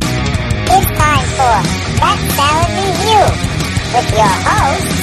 [0.00, 1.56] It's time for
[2.00, 3.24] Rat Salad Review
[3.92, 4.96] with your hosts,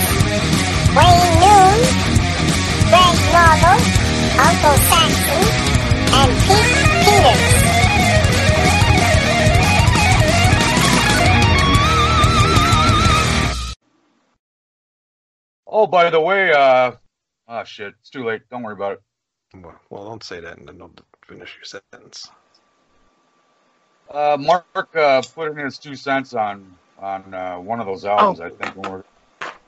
[0.97, 1.77] Wayne Noon,
[2.89, 3.81] Greg Norville,
[4.47, 5.43] Uncle Saxon,
[6.17, 6.73] and Pete
[7.05, 7.69] Peters.
[15.67, 16.93] Oh, by the way, uh,
[17.47, 18.41] ah, shit, it's too late.
[18.49, 19.01] Don't worry about it.
[19.53, 22.29] Well, well, don't say that and then don't finish your sentence.
[24.09, 28.39] Uh, Mark uh, put in his two cents on on uh, one of those albums.
[28.39, 29.03] I think when we're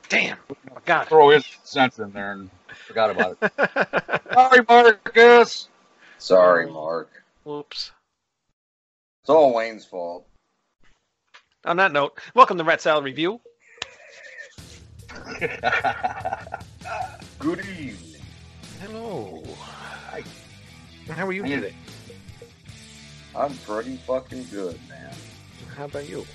[0.08, 0.36] Damn,
[0.76, 2.50] I got throw his cents in there and
[2.86, 3.52] forgot about it.
[4.34, 5.68] Sorry, Marcus.
[6.18, 7.08] Sorry, Mark.
[7.44, 7.92] Whoops.
[9.22, 10.26] It's all Wayne's fault.
[11.64, 13.40] On that note, welcome to Rat Salad Review.
[17.38, 18.20] Good evening.
[18.80, 19.44] Hello.
[19.60, 20.24] Hi.
[21.08, 21.74] How are you How you today?
[23.34, 25.14] I'm pretty fucking good, man.
[25.76, 26.26] How about you?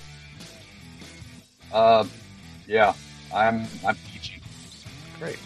[1.72, 2.04] uh,
[2.66, 2.94] yeah,
[3.32, 4.42] I'm I'm peachy.
[5.18, 5.38] Great.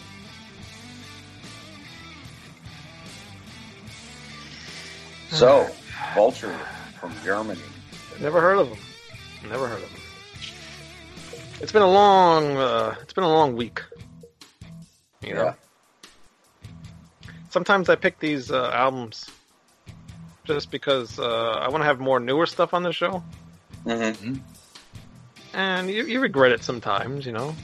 [5.29, 5.67] So,
[6.13, 6.55] Vulture
[6.99, 7.59] from Germany.
[8.19, 8.77] Never heard of them.
[9.49, 9.99] Never heard of them.
[11.59, 12.57] It's been a long.
[12.57, 13.81] Uh, it's been a long week.
[15.21, 15.43] You know.
[15.43, 15.53] Yeah.
[17.49, 19.29] Sometimes I pick these uh, albums
[20.45, 23.23] just because uh, I want to have more newer stuff on the show,
[23.85, 24.35] Mm-hmm.
[25.53, 27.25] and you, you regret it sometimes.
[27.25, 27.55] You know.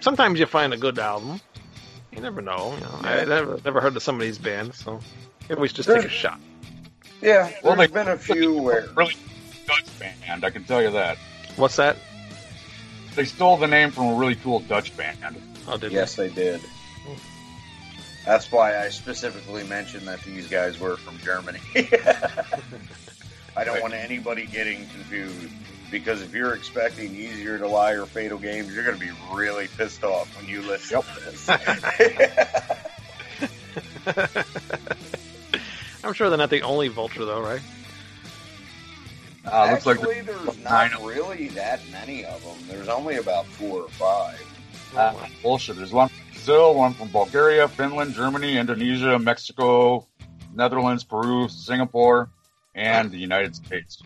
[0.00, 1.40] Sometimes you find a good album.
[2.12, 2.74] You never know.
[2.74, 3.00] You know.
[3.02, 5.00] I never never heard of some of these bands, so
[5.48, 6.40] you always just take a shot.
[7.20, 8.86] Yeah, Well, there's they- been a few where.
[8.96, 9.14] Really
[9.66, 11.18] Dutch band, I can tell you that.
[11.56, 11.96] What's that?
[13.14, 15.18] They stole the name from a really cool Dutch band.
[15.66, 16.60] Oh, did Yes, they did.
[18.28, 21.60] That's why I specifically mentioned that these guys were from Germany.
[23.56, 25.48] I don't want anybody getting confused
[25.90, 29.68] because if you're expecting Easier to Lie or Fatal Games, you're going to be really
[29.78, 31.48] pissed off when you listen to this.
[36.04, 37.62] I'm sure they're not the only vulture, though, right?
[39.46, 42.58] Uh, looks like Actually, there's nine not really that many of them.
[42.68, 44.46] There's only about four or five.
[44.94, 45.76] Uh, bullshit.
[45.76, 50.06] There's one from Brazil, one from Bulgaria, Finland, Germany, Indonesia, Mexico,
[50.54, 52.30] Netherlands, Peru, Singapore,
[52.74, 54.02] and the United States.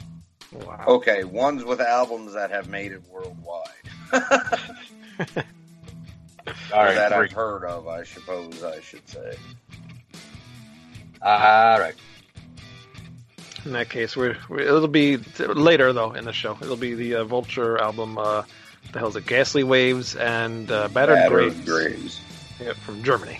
[0.50, 0.84] Wow.
[0.88, 3.68] Okay, ones with albums that have made it worldwide.
[4.12, 4.22] All
[6.72, 7.26] Or right, that three.
[7.26, 9.36] I've heard of, I suppose I should say.
[11.22, 11.94] All right.
[13.64, 16.58] In that case, we're, we're it'll be later though in the show.
[16.60, 18.18] It'll be the uh, Vulture album.
[18.18, 18.42] Uh,
[18.92, 19.26] the hell's it?
[19.26, 21.64] Ghastly Waves and uh, Battered, Battered Graves.
[21.64, 22.20] Graves.
[22.60, 23.38] Yeah, from Germany.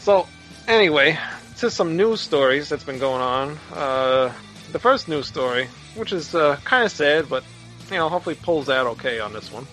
[0.00, 0.26] So,
[0.66, 1.18] anyway,
[1.58, 3.58] to some news stories that's been going on.
[3.72, 4.32] Uh,
[4.72, 7.44] the first news story, which is uh, kind of sad, but
[7.90, 9.66] you know, hopefully pulls out okay on this one.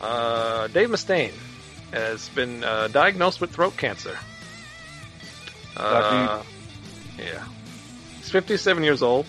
[0.00, 1.32] Uh, Dave Mustaine
[1.92, 4.18] has been uh, diagnosed with throat cancer.
[5.76, 6.42] Uh,
[7.18, 7.44] yeah,
[8.18, 9.26] he's 57 years old.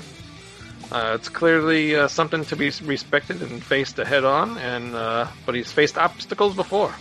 [0.91, 5.55] Uh, it's clearly uh, something to be respected and faced head on, and uh, but
[5.55, 6.93] he's faced obstacles before.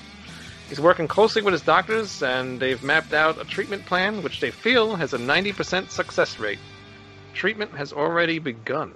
[0.70, 4.53] He's working closely with his doctors, and they've mapped out a treatment plan which they
[4.53, 6.60] feel has a 90% success rate.
[7.34, 8.94] Treatment has already begun.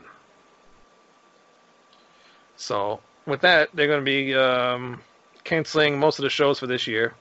[2.56, 5.02] So, with that, they're going to be um,
[5.42, 7.14] canceling most of the shows for this year.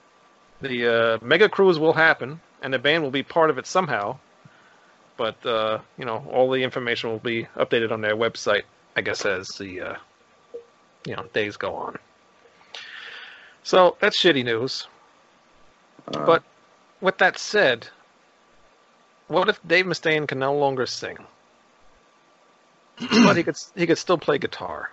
[0.62, 4.19] The uh, mega cruise will happen, and the band will be part of it somehow.
[5.18, 8.63] But uh, you know, all the information will be updated on their website.
[8.95, 9.95] I guess as the uh,
[11.07, 11.98] you know days go on.
[13.63, 14.88] So that's shitty news.
[16.07, 16.44] Uh, But
[17.01, 17.88] with that said,
[19.27, 21.18] what if Dave Mustaine can no longer sing?
[23.25, 24.92] but he could he could still play guitar.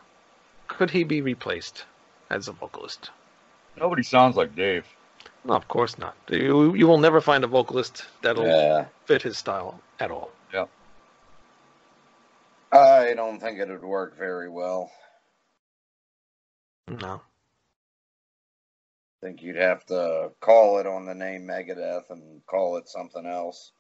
[0.69, 1.85] Could he be replaced
[2.31, 3.11] as a vocalist?
[3.77, 4.87] Nobody sounds like Dave.
[5.45, 6.17] No, of course not.
[6.29, 10.31] You you will never find a vocalist that'll yeah, fit his style at all.
[10.53, 10.67] Yeah.
[12.73, 14.91] I don't think it would work very well.
[16.89, 17.21] No.
[19.23, 23.27] I think you'd have to call it on the name Megadeth and call it something
[23.27, 23.73] else.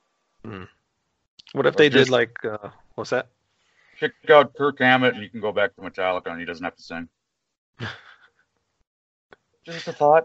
[1.52, 3.28] What if they just- did like uh, what's that?
[3.98, 6.76] kick out Kirk Hammett and you can go back to Metallica and he doesn't have
[6.76, 7.06] to sing.
[9.66, 10.24] Just a thought.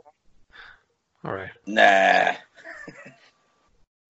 [1.25, 1.51] All right.
[1.65, 2.33] Nah.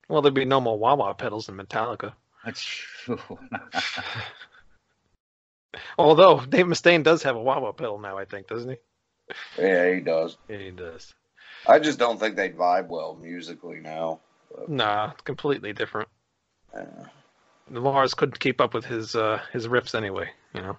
[0.08, 2.14] Well, there'd be no more wah wah pedals in Metallica.
[2.46, 3.18] That's true.
[5.98, 8.78] Although Dave Mustaine does have a wah wah pedal now, I think, doesn't he?
[9.58, 10.38] Yeah, he does.
[10.50, 11.14] Yeah, he does.
[11.68, 14.20] I just don't think they'd vibe well musically now.
[14.68, 16.10] Nah, it's completely different.
[16.74, 16.86] Uh,
[17.72, 20.30] Lars couldn't keep up with his uh, his riffs anyway.
[20.54, 20.78] You know.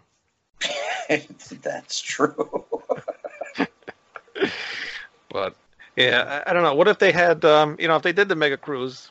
[1.62, 2.64] that's true.
[5.36, 5.54] But
[5.96, 6.74] yeah, I, I don't know.
[6.74, 9.10] What if they had, um, you know, if they did the Mega Cruise,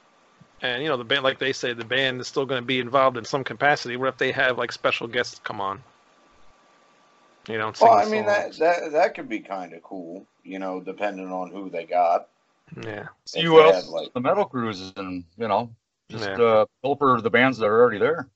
[0.62, 2.80] and you know, the band, like they say, the band is still going to be
[2.80, 3.96] involved in some capacity.
[3.96, 5.84] What if they have like special guests come on?
[7.48, 8.58] You know, and sing well, I mean that songs?
[8.60, 12.28] that that could be kind of cool, you know, depending on who they got.
[12.84, 13.76] Yeah, See If who else?
[13.76, 15.70] had, like- the metal cruises and you know,
[16.10, 16.42] just Yeah.
[16.42, 18.28] uh, fill for the bands that are already there.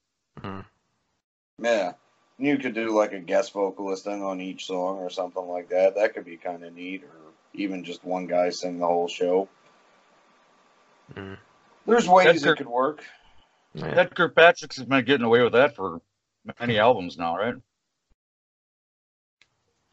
[1.62, 1.94] Yeah,
[2.38, 5.96] you could do like a guest vocalist thing on each song or something like that.
[5.96, 7.10] That could be kind of neat, or
[7.54, 9.50] even just one guy sing the whole show.
[11.16, 11.38] Mm.
[11.86, 13.04] There's ways Edgar- it could work.
[13.74, 13.94] yeah.
[13.94, 16.02] Ted Kirkpatrick's has been getting away with that for
[16.60, 17.56] many albums now, right?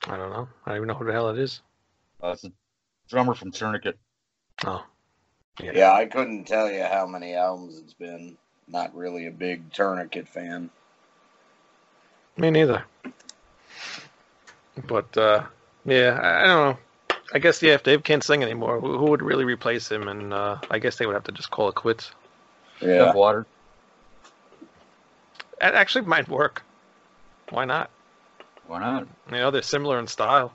[0.07, 0.49] I don't know.
[0.65, 1.61] I don't even know who the hell it is.
[2.23, 2.53] Uh, it's a
[3.09, 3.99] drummer from Tourniquet.
[4.65, 4.85] Oh,
[5.61, 5.73] yeah.
[5.75, 8.37] Yeah, I couldn't tell you how many albums it's been.
[8.69, 10.71] Not really a big tourniquet fan.
[12.37, 12.85] Me neither.
[14.87, 15.45] But uh,
[15.85, 16.79] yeah, I, I don't know.
[17.33, 20.09] I guess yeah, if Dave can't sing anymore, who, who would really replace him?
[20.09, 22.13] And uh, I guess they would have to just call it quits.
[22.81, 23.47] Yeah, Water.
[25.61, 26.63] It actually might work.
[27.51, 27.91] Why not?
[28.67, 29.07] Why not?
[29.31, 30.53] You know, they're similar in style,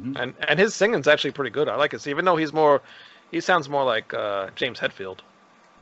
[0.00, 1.68] hmm and and his singing's actually pretty good.
[1.68, 2.82] I like it, even though he's more,
[3.30, 5.20] he sounds more like uh, James Hetfield,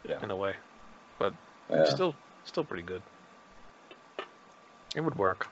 [0.08, 0.18] Yeah.
[0.22, 0.54] in a way.
[1.70, 1.84] yeah.
[1.84, 2.14] Still,
[2.44, 3.02] still pretty good.
[4.94, 5.48] It would work.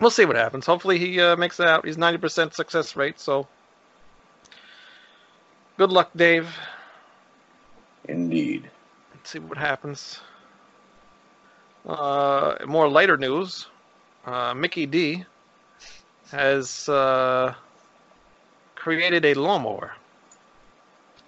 [0.00, 0.66] We'll see what happens.
[0.66, 1.84] Hopefully, he uh, makes it out.
[1.84, 3.46] He's ninety percent success rate, so
[5.76, 6.56] good luck, Dave.
[8.04, 8.70] indeed.
[9.14, 10.20] Let's see what happens.
[11.86, 13.66] Uh, more lighter news.
[14.28, 15.24] Uh, Mikkey Dee
[16.30, 17.54] has uh,
[18.74, 19.92] created a lawnmower.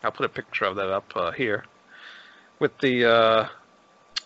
[0.02, 1.64] I'll put a picture of that up uh, here
[2.58, 3.48] with the uh,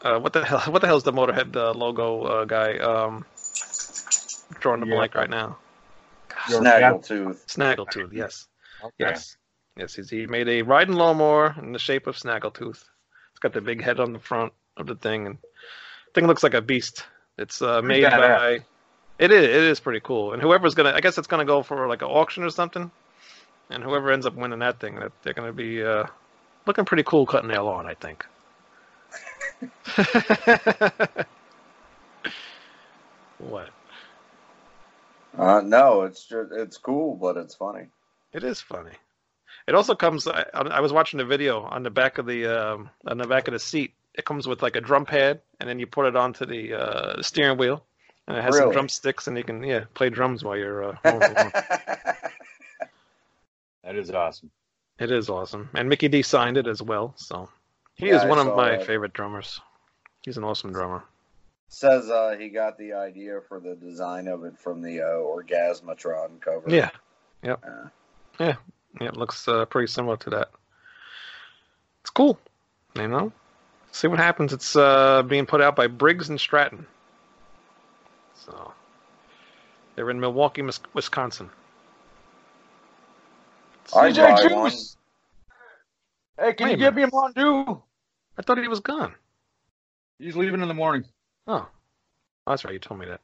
[0.02, 0.60] uh, what the hell?
[0.72, 2.78] What the hell is the Motorhead uh, logo uh, guy?
[2.78, 3.24] Um,
[4.58, 4.96] drawing the Yeah.
[4.96, 5.58] blank right now.
[6.48, 7.46] Snaggletooth.
[7.46, 8.12] Snaggletooth.
[8.12, 8.48] Yes.
[8.82, 8.94] Okay.
[8.98, 9.36] Yes.
[9.76, 12.82] Yes, he's, he made a riding lawnmower in the shape of Snaggletooth.
[13.30, 15.38] It's got the big head on the front of the thing, and
[16.12, 17.04] thing looks like a beast.
[17.38, 18.38] It's uh, made badass.
[18.38, 18.64] by.
[19.18, 19.44] It is.
[19.44, 20.32] It is pretty cool.
[20.32, 22.90] And whoever's gonna, I guess it's gonna go for like an auction or something.
[23.70, 26.04] And whoever ends up winning that thing, that they're gonna be uh,
[26.66, 27.86] looking pretty cool cutting their lawn.
[27.86, 28.26] I think.
[33.38, 33.70] what?
[35.36, 37.86] Uh, no, it's just, it's cool, but it's funny.
[38.32, 38.92] It is funny.
[39.66, 40.26] It also comes.
[40.26, 43.48] I, I was watching the video on the back of the um, on the back
[43.48, 43.94] of the seat.
[44.14, 47.22] It comes with like a drum pad, and then you put it onto the, uh,
[47.22, 47.84] steering wheel,
[48.28, 50.84] and it has some drumsticks, and you can yeah play drums while you're.
[50.84, 51.52] Uh, mowing the.
[53.82, 54.50] That is awesome.
[54.98, 57.12] it is awesome, and Mikkey Dee signed it as well.
[57.16, 57.48] So
[57.96, 58.86] he Yeah, is one of my that.
[58.86, 59.60] favorite drummers.
[60.24, 61.04] He's an awesome drummer.
[61.68, 66.40] Says uh, he got the idea for the design of it from the uh, Orgasmatron
[66.40, 66.70] cover.
[66.70, 66.90] Yeah,
[67.42, 67.88] Uh,
[68.38, 68.56] yeah,
[69.00, 70.50] it looks uh, pretty similar to that.
[72.02, 72.38] It's cool,
[72.94, 73.32] you know.
[73.94, 74.52] See what happens.
[74.52, 76.84] It's uh, being put out by Briggs and Stratton.
[78.34, 78.72] So
[79.94, 81.48] they're in Milwaukee, Wisconsin.
[83.94, 84.70] I'd CJ buy one.
[84.72, 84.96] Juice.
[86.36, 87.82] Hey, can Wait you a give me a Mountain Dew?
[88.36, 89.14] I thought he was gone.
[90.18, 91.04] He's leaving in the morning.
[91.46, 91.68] Oh,
[92.48, 92.74] that's right.
[92.74, 93.20] You told me that.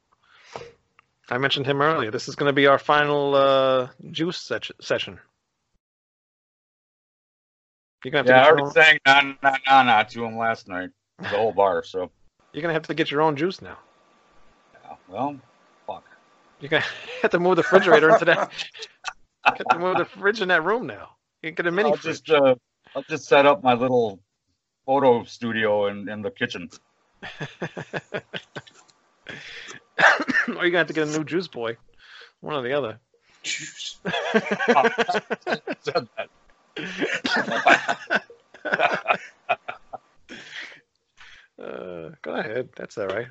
[1.29, 2.13] I mentioned him earlier.
[2.13, 5.19] This is going to be our final uh, juice se- session.
[8.05, 10.03] You're gonna have to Yeah, I get your already own, sang na na na na
[10.05, 10.91] to him last night.
[11.19, 11.85] The whole bar.
[11.85, 12.11] So,
[12.53, 13.79] you're gonna have to get your own juice now.
[14.75, 15.37] yeah, well,
[15.87, 16.05] fuck.
[16.61, 16.85] You're gonna
[17.23, 18.51] have to move the refrigerator into that.
[19.47, 21.11] You have to move the fridge in that room now.
[21.43, 22.23] You can get a mini I'll fridge.
[22.23, 22.55] just uh,
[22.95, 24.21] I'll just set up my little
[24.87, 26.71] photo studio in, in the kitchen.
[28.13, 28.23] or
[30.47, 31.77] you're gonna have to get a new juice boy.
[32.41, 32.99] One or the other.
[33.45, 33.69] Said
[36.17, 36.29] that.
[41.59, 42.69] Uh, go ahead.
[42.77, 43.27] That's all right.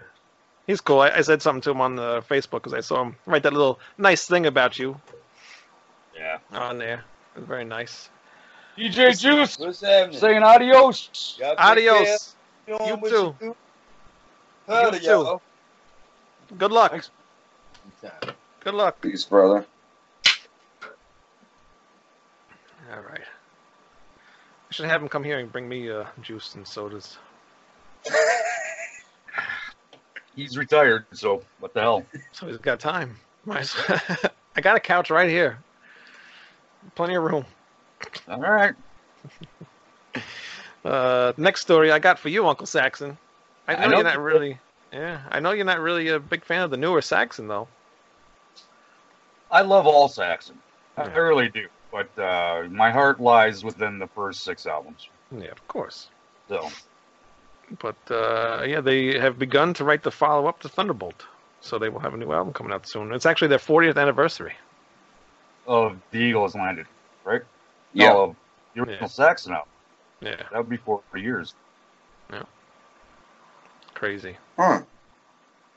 [0.67, 0.99] He's cool.
[1.01, 3.53] I, I said something to him on the Facebook because I saw him write that
[3.53, 4.99] little nice thing about you
[6.15, 6.37] Yeah.
[6.51, 7.03] on there.
[7.35, 8.09] It was very nice.
[8.77, 10.19] DJ Juice What's happening?
[10.19, 11.37] saying adios.
[11.39, 12.35] Y'all Adios.
[12.67, 12.87] care.
[12.87, 13.35] You too.
[13.41, 13.55] do.
[14.67, 15.39] Howdy, too.
[16.57, 16.91] Good luck.
[16.91, 17.09] Thanks.
[18.63, 19.01] Good luck.
[19.01, 19.65] Peace, brother.
[22.91, 23.21] All right.
[23.21, 27.17] I should have him come here and bring me uh, juice and sodas.
[30.35, 32.05] He's retired, so what the hell?
[32.31, 33.17] So he's got time.
[33.45, 33.99] Might as well.
[34.55, 35.59] I got a couch right here.
[36.95, 37.45] Plenty of room.
[38.27, 38.73] All right.
[40.85, 43.17] Uh, next story I got for you, Uncle Saxon.
[43.67, 44.57] I know, I know you're not really.
[44.93, 47.67] Yeah, I know you're not really a big fan of the newer Saxon, though.
[49.51, 50.57] I love all Saxon.
[50.95, 51.67] I really do.
[51.91, 55.07] But uh, my heart lies within the first six albums.
[55.35, 56.07] Yeah, of course.
[56.47, 56.69] So
[57.79, 61.25] But uh, yeah, they have begun to write the follow-up to Thunderbolt,
[61.61, 63.11] so they will have a new album coming out soon.
[63.11, 64.53] It's actually their 40th anniversary.
[65.67, 66.87] of the Eagle has landed,
[67.23, 67.41] right?
[67.93, 68.09] Yeah.
[68.13, 68.35] No, of
[68.73, 69.07] the original Yeah.
[69.07, 69.69] Saxon album.
[70.21, 71.53] Yeah, That would be for, for years.
[72.31, 72.43] Yeah.
[73.93, 74.37] Crazy.
[74.57, 74.81] Huh.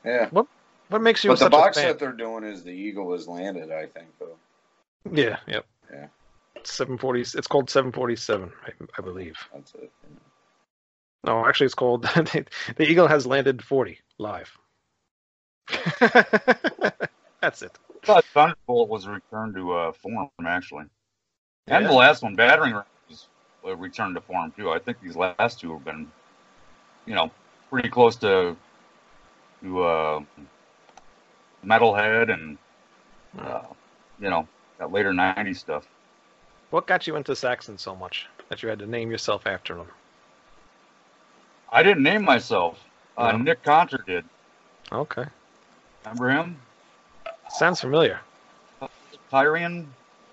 [0.05, 0.27] Yeah.
[0.31, 0.47] What
[0.89, 1.89] What makes you But the box a fan?
[1.91, 4.37] set they're doing is the Eagle has landed, I think, though.
[5.11, 5.65] Yeah, yep.
[5.93, 6.07] Yeah.
[6.63, 7.21] 740.
[7.21, 9.37] It's called 747, I, I believe.
[9.53, 9.91] That's it.
[11.25, 12.45] No, actually, it's called the
[12.79, 14.57] Eagle has landed 40 live.
[17.41, 17.77] That's it.
[18.03, 20.85] Thought Thunderbolt was returned to uh, form, actually.
[21.67, 21.89] And Yeah.
[21.89, 23.27] the last one, Battering Ram, was
[23.65, 24.71] uh, returned to form, too.
[24.71, 26.11] I think these last two have been,
[27.05, 27.31] you know,
[27.69, 28.55] pretty close to,
[29.61, 30.19] to uh,
[31.65, 32.57] Metalhead and,
[33.39, 33.63] uh,
[34.19, 35.85] you know, that later 90s stuff.
[36.69, 39.87] What got you into Saxon so much that you had to name yourself after him?
[41.71, 42.79] I didn't name myself.
[43.17, 44.25] Uh, Nick Conter did.
[44.91, 45.25] Okay,
[46.05, 46.57] Remember him?
[47.49, 48.19] sounds familiar.
[49.31, 49.87] Tyrian,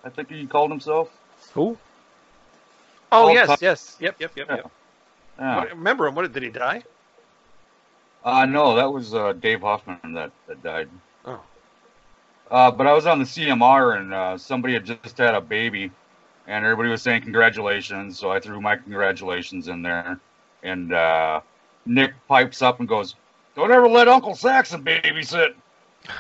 [0.04, 1.08] I think he called himself.
[1.54, 1.78] Who?
[3.12, 4.70] Oh yes, Ty- yes, yep, yep, yep, yep.
[5.38, 5.56] Yeah.
[5.56, 6.14] What- remember him?
[6.14, 6.82] What did he die?
[8.22, 10.88] Uh, no, that was uh, Dave Hoffman that, that died.
[11.24, 11.40] Oh,
[12.50, 15.90] Uh, but I was on the CMR and uh, somebody had just had a baby,
[16.48, 18.18] and everybody was saying congratulations.
[18.18, 20.18] So I threw my congratulations in there,
[20.62, 21.40] and uh,
[21.86, 23.14] Nick pipes up and goes,
[23.54, 25.54] "Don't ever let Uncle Saxon babysit."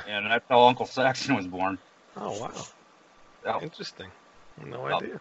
[0.06, 1.78] And that's how Uncle Saxon was born.
[2.16, 4.10] oh wow, interesting.
[4.66, 5.20] No idea.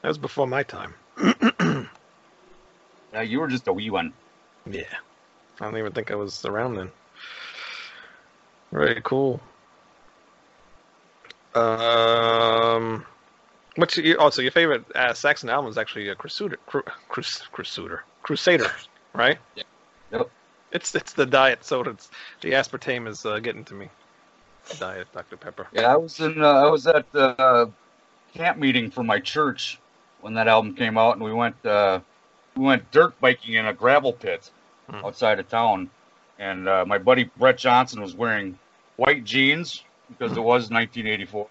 [0.00, 0.94] That was before my time.
[3.14, 4.12] Yeah, you were just a wee one.
[4.68, 4.82] Yeah,
[5.60, 6.90] I don't even think I was around then.
[8.72, 9.40] Very cool.
[11.54, 13.04] Um,
[13.76, 18.04] what's your, also your favorite uh, Saxon album is actually a Crusader, Cru, Crus, Crusader,
[18.22, 18.70] Crusader,
[19.14, 19.38] right?
[19.54, 19.62] Yeah.
[20.12, 20.30] Yep.
[20.72, 21.90] It's it's the diet soda.
[21.90, 23.88] It's, the aspartame is uh, getting to me.
[24.78, 25.68] Diet Dr Pepper.
[25.72, 26.42] Yeah, I was in.
[26.42, 27.66] Uh, I was at the uh,
[28.34, 29.78] camp meeting for my church
[30.20, 31.64] when that album came out, and we went.
[31.64, 32.00] Uh,
[32.56, 34.50] we went dirt biking in a gravel pit
[34.90, 35.02] Hmm.
[35.02, 35.88] outside of town,
[36.38, 38.58] and uh, my buddy Brett Johnson was wearing
[38.96, 39.82] white jeans
[40.18, 41.46] because it was 1984,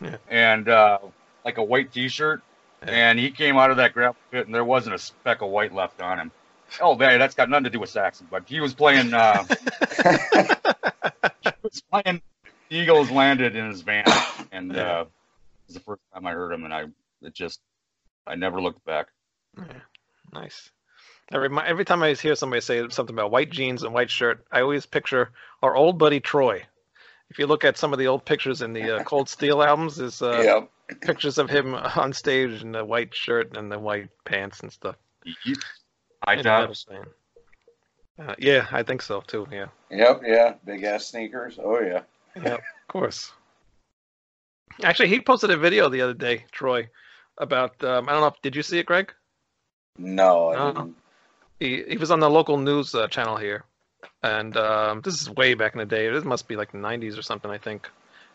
[0.00, 0.16] Yeah.
[0.28, 0.98] and uh,
[1.44, 2.42] like a white T-shirt.
[2.84, 2.90] Yeah.
[2.90, 5.72] And he came out of that gravel pit, and there wasn't a speck of white
[5.72, 6.32] left on him.
[6.80, 9.12] Oh, man, that's got nothing to do with Saxon, but he was playing.
[9.14, 9.44] Uh,
[11.42, 12.22] he was playing
[12.70, 14.04] Eagles landed in his van,
[14.50, 15.00] and Yeah.
[15.00, 15.08] uh, it
[15.68, 16.86] was the first time I heard him, and I
[17.22, 17.60] it just
[18.26, 19.08] I never looked back.
[19.56, 19.64] Yeah,
[20.32, 20.70] nice.
[21.30, 24.62] Every every time I hear somebody say something about white jeans and white shirt, I
[24.62, 25.30] always picture
[25.62, 26.62] our old buddy Troy.
[27.32, 29.98] If you look at some of the old pictures in the uh, Cold Steel albums,
[29.98, 31.00] is uh, yep.
[31.00, 34.96] pictures of him on stage in the white shirt and the white pants and stuff.
[35.24, 35.56] He-
[36.26, 36.84] High in a metal tops.
[36.84, 37.06] band.
[38.18, 39.46] Uh, yeah, I think so too.
[39.50, 40.20] Yeah, Yep.
[40.26, 40.54] Yeah.
[40.66, 41.58] Big ass sneakers.
[41.58, 42.02] Oh yeah.
[42.36, 43.32] yeah, of course.
[44.84, 46.86] Actually, he posted a video the other day, Troy,
[47.38, 48.26] about um, I don't know.
[48.26, 49.10] if Did you see it, Greg?
[49.96, 50.50] No.
[50.50, 50.72] I No.
[50.72, 50.96] didn't.
[51.60, 53.64] he he was on the local news uh, channel here,
[54.22, 56.08] and um, this is way back in the day.
[56.10, 57.88] This must be like the '90s or something, I think.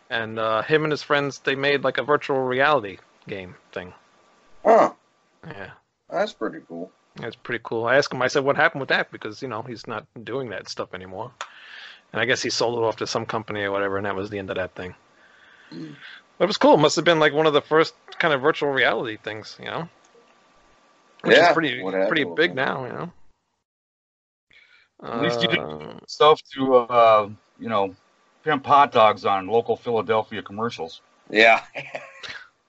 [0.09, 3.93] And uh, him and his friends they made like a virtual reality game thing.
[4.63, 4.93] Huh.
[5.47, 5.71] Yeah,
[6.09, 6.91] That's pretty cool.
[7.15, 7.86] that's pretty cool.
[7.86, 8.21] I asked him.
[8.21, 11.31] I said, "What happened with that?" Because you know he's not doing that stuff anymore.
[12.13, 14.29] And I guess he sold it off to some company or whatever, and that was
[14.29, 14.95] the end of that thing.
[15.71, 15.95] Mm.
[16.39, 16.74] But it was cool.
[16.74, 19.65] It must have been like one of the first kind of virtual reality things, you
[19.65, 19.88] know.
[21.21, 23.13] Which Yeah, is pretty pretty big now, you know.
[25.04, 27.96] At least you Uh, didn't stuff to uh, you know
[28.44, 31.01] pimp hot dogs on local Philadelphia commercials.
[31.30, 31.63] Yeah.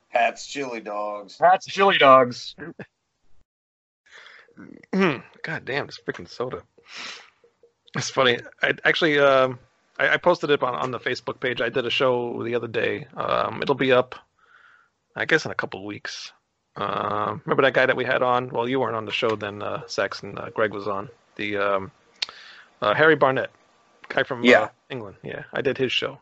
[0.08, 1.36] Hats, chili dogs.
[1.36, 2.56] Pat's chili dogs.
[4.92, 6.62] God damn, this freaking soda.
[7.94, 8.38] It's funny.
[8.62, 9.58] I actually, um,
[9.98, 11.60] I, I posted it on, on the Facebook page.
[11.60, 13.06] I did a show the other day.
[13.16, 14.14] Um, it'll be up,
[15.14, 16.32] I guess, in a couple of weeks.
[16.76, 18.48] Um, remember that guy that we had on?
[18.50, 20.38] Well, you weren't on the show then, uh, Saxon.
[20.38, 21.08] Uh, Greg was on.
[21.36, 21.90] The um,
[22.82, 23.50] uh, Harry Barnett
[24.08, 24.62] guy from Yeah.
[24.62, 25.16] uh, England.
[25.22, 26.18] Yeah, I did his show,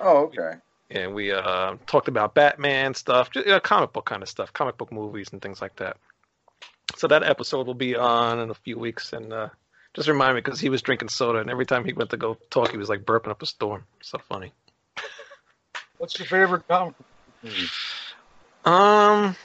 [0.00, 0.58] Oh, okay.
[0.90, 4.76] and we uh, talked about Batman stuff, just, uh, comic book kind of stuff, comic
[4.76, 5.96] book movies and things like that.
[6.96, 9.48] So that episode will be on in a few weeks, and uh,
[9.94, 12.36] just remind me because he was drinking soda, and every time he went to go
[12.50, 13.84] talk, he was like burping up a storm.
[14.02, 14.52] So funny.
[15.98, 17.06] What's your favorite comic book
[17.42, 17.68] movie?
[18.64, 19.36] Um,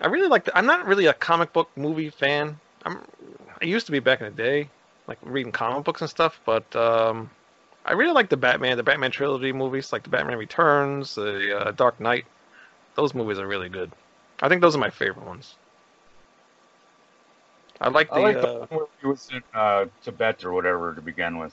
[0.00, 0.44] I really like.
[0.44, 2.58] The, I'm not really a comic book movie fan.
[2.84, 3.00] I'm.
[3.60, 4.68] I used to be back in the day,
[5.06, 6.40] like reading comic books and stuff.
[6.44, 7.30] But um,
[7.84, 11.70] I really like the Batman, the Batman trilogy movies, like the Batman Returns, the uh,
[11.72, 12.24] Dark Knight.
[12.94, 13.90] Those movies are really good.
[14.40, 15.54] I think those are my favorite ones.
[17.80, 18.14] I like the.
[18.14, 21.38] I like the uh, one where he was in uh, Tibet or whatever to begin
[21.38, 21.52] with.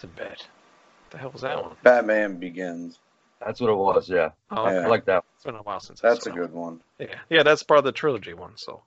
[0.00, 0.46] Tibet.
[1.10, 1.76] The hell was that one?
[1.82, 2.98] Batman Begins.
[3.44, 4.08] That's what it was.
[4.08, 4.80] Yeah, Oh, Yeah.
[4.80, 5.24] I like that.
[5.34, 6.00] it's been a while since.
[6.00, 6.80] That's a good one.
[6.98, 8.56] Yeah, yeah, that's part of the trilogy one.
[8.56, 8.82] So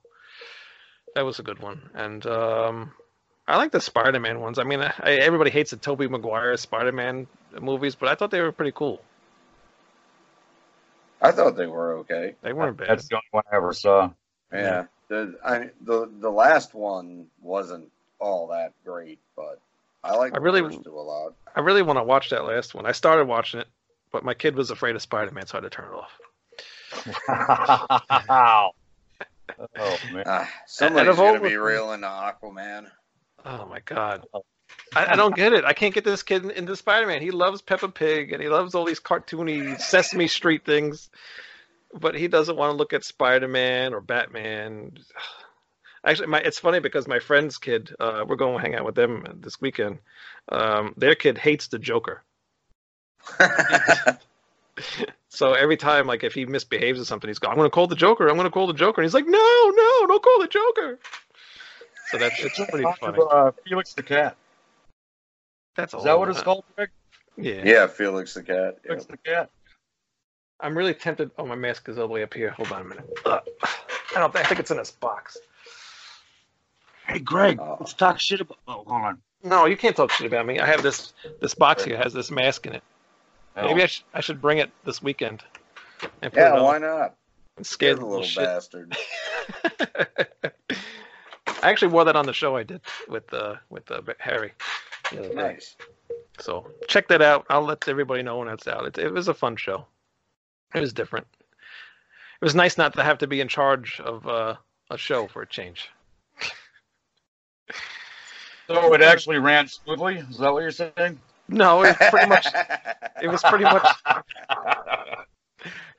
[1.16, 2.92] that was a good one, and um,
[3.48, 4.58] I like the Spider-Man ones.
[4.60, 7.28] I mean, I, everybody hates the Tobey Maguire Spider-Man
[7.62, 9.02] movies, but I thought they were pretty cool.
[11.22, 12.36] I thought they were okay.
[12.42, 12.90] They weren't bad.
[12.90, 14.12] That's the only one I ever saw.
[14.52, 14.86] Yeah.
[15.10, 19.60] The I the the last one wasn't all that great, but
[20.04, 21.34] I like I the really- first two a lot.
[21.56, 22.86] I really want to watch that last one.
[22.86, 23.68] I started watching it,
[24.12, 27.28] but my kid was afraid of Spider-Man, so I had to turn it off.
[28.30, 28.72] wow.
[29.78, 30.24] Oh man.
[30.26, 32.88] Ah, somebody's of all gonna be the- real into Aquaman.
[33.46, 34.26] Oh my god.
[34.96, 35.66] I, I don't get it.
[35.66, 37.22] I can't get this kid into Spider-Man.
[37.22, 41.10] He loves Peppa Pig and he loves all these cartoony Sesame Street things,
[41.94, 44.98] but he doesn't want to look at Spider-Man or Batman.
[46.06, 48.96] Actually, my it's funny because my friend's kid, uh, we're going to hang out with
[48.96, 50.00] them this weekend.
[50.50, 52.24] Um, their kid hates the Joker.
[55.30, 57.88] So every time, like if he misbehaves or something, he's going, "I'm going to call
[57.88, 58.28] the Joker.
[58.28, 61.00] I'm going to call the Joker." And he's like, "No, no, don't call the Joker."
[62.14, 63.18] So that's it's pretty funny.
[63.18, 64.38] about, uh, Felix the cat.
[65.76, 66.64] That's Is that what it's called?
[66.76, 66.90] Greg?
[67.38, 67.64] Yeah.
[67.66, 68.76] yeah, Felix the cat.
[68.84, 68.88] yeah.
[68.90, 69.50] Felix the cat.
[70.60, 71.32] I'm really tempted.
[71.40, 72.52] Oh, my mask is all the way up here.
[72.52, 73.10] Hold on a minute.
[73.26, 73.40] Uh,
[74.16, 74.36] I don't.
[74.36, 75.38] I think it's in this box.
[77.08, 77.78] Hey, Greg, Oh.
[77.80, 78.60] let's talk shit about.
[78.68, 79.18] Oh, hold on.
[79.44, 80.60] No, you can't talk shit about me.
[80.60, 81.14] I have this.
[81.42, 82.84] This box here has this mask in it.
[83.56, 85.42] Maybe I, sh- I should bring it this weekend.
[86.22, 87.16] And put it Yeah, on why not?
[87.58, 88.44] and scare He's the little little shit.
[88.46, 88.96] bastard.
[91.64, 94.52] I actually wore that on the show I did with uh, with uh, Harry.
[95.12, 95.36] the other day.
[95.36, 95.76] Nice.
[96.40, 97.46] So check that out.
[97.50, 98.86] I'll let everybody know when it's out.
[98.86, 99.86] It, it was a fun show.
[100.76, 101.26] It was different.
[101.40, 104.56] It was nice not to have to be in charge of uh,
[104.90, 105.90] a show for a change.
[108.68, 110.18] So it actually ran smoothly.
[110.18, 111.20] Is that what you're saying?
[111.48, 112.48] No, it was pretty much.
[113.22, 113.88] It was pretty much.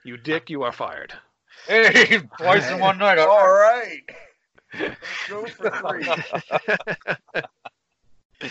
[0.07, 1.14] You dick, you are fired.
[1.66, 3.18] hey, twice in one night.
[3.18, 4.03] All right.
[5.28, 6.06] Go for three.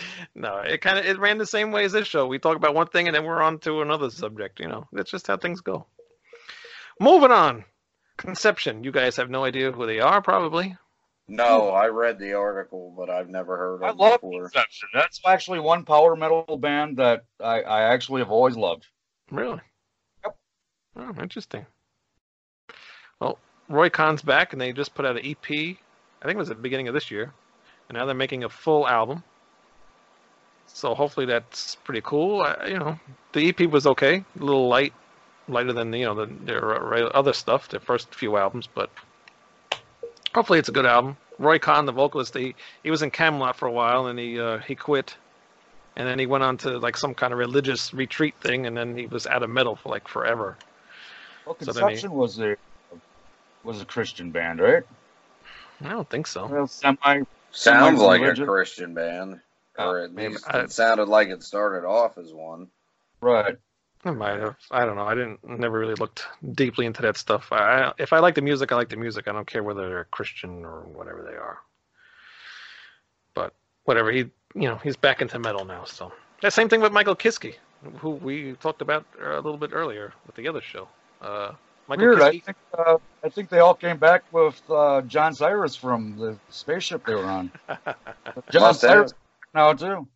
[0.34, 2.26] no, it kind of it ran the same way as this show.
[2.26, 4.60] We talk about one thing and then we're on to another subject.
[4.60, 5.86] You know, that's just how things go.
[7.00, 7.64] Moving on.
[8.16, 8.84] Conception.
[8.84, 10.76] You guys have no idea who they are, probably.
[11.26, 14.42] No, I read the article, but I've never heard I of love before.
[14.42, 14.88] Conception.
[14.92, 18.86] That's actually one power metal band that I, I actually have always loved.
[19.30, 19.60] Really?
[20.24, 20.36] Yep.
[20.96, 21.64] Oh, interesting.
[23.20, 25.76] Well, Roy Khan's back, and they just put out an EP.
[26.24, 27.32] I think it was at the beginning of this year,
[27.88, 29.22] and now they're making a full album.
[30.66, 32.40] So hopefully that's pretty cool.
[32.42, 32.98] I, you know,
[33.32, 34.94] the EP was okay, a little light,
[35.48, 38.90] lighter than you know the, their other stuff, their first few albums, but
[40.34, 41.16] hopefully it's a good album.
[41.38, 44.58] Roy Khan, the vocalist, he he was in Kamelot for a while, and he uh,
[44.58, 45.14] he quit
[45.96, 48.96] and then he went on to like some kind of religious retreat thing, and then
[48.96, 50.56] he was out of metal for like forever.
[51.46, 52.56] Well, So he- was a
[53.62, 54.82] was a Christian band, right?
[55.82, 56.46] I don't think so.
[56.46, 57.22] Well, semi.
[57.50, 58.44] Sounds like a.
[58.44, 59.40] Christian band,
[59.78, 62.68] or Oh, at least I- it sounded like it started off as one.
[63.20, 63.56] Right.
[64.06, 64.56] I might have.
[64.70, 65.06] I don't know.
[65.06, 67.50] I didn't never really looked deeply into that stuff.
[67.52, 69.28] I, I if I like the music, I like the music.
[69.28, 71.58] I don't care whether they're Christian or whatever they are.
[73.34, 74.12] But whatever.
[74.12, 74.18] He
[74.54, 75.84] you know he's back into metal now.
[75.84, 77.54] So that same thing with Michael Kiske,
[77.98, 80.86] who we talked about uh, a little bit earlier with the other show.
[81.22, 81.52] Uh,
[81.88, 82.22] Michael Weird.
[82.22, 86.36] I think uh, I think they all came back with uh, John Cyrus from the
[86.48, 87.52] spaceship they were on.
[88.50, 89.12] John Cyrus
[89.54, 90.08] now too.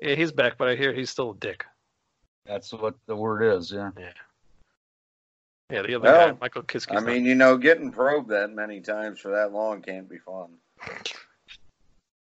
[0.00, 1.64] Yeah, he's back, but I hear he's still a dick.
[2.44, 3.72] That's what the word is.
[3.72, 3.90] Yeah.
[3.98, 4.10] Yeah,
[5.70, 6.94] Yeah, the other Well, guy, Michael Kiske.
[6.96, 10.50] I mean, you know, getting probed that many times for that long can't be fun.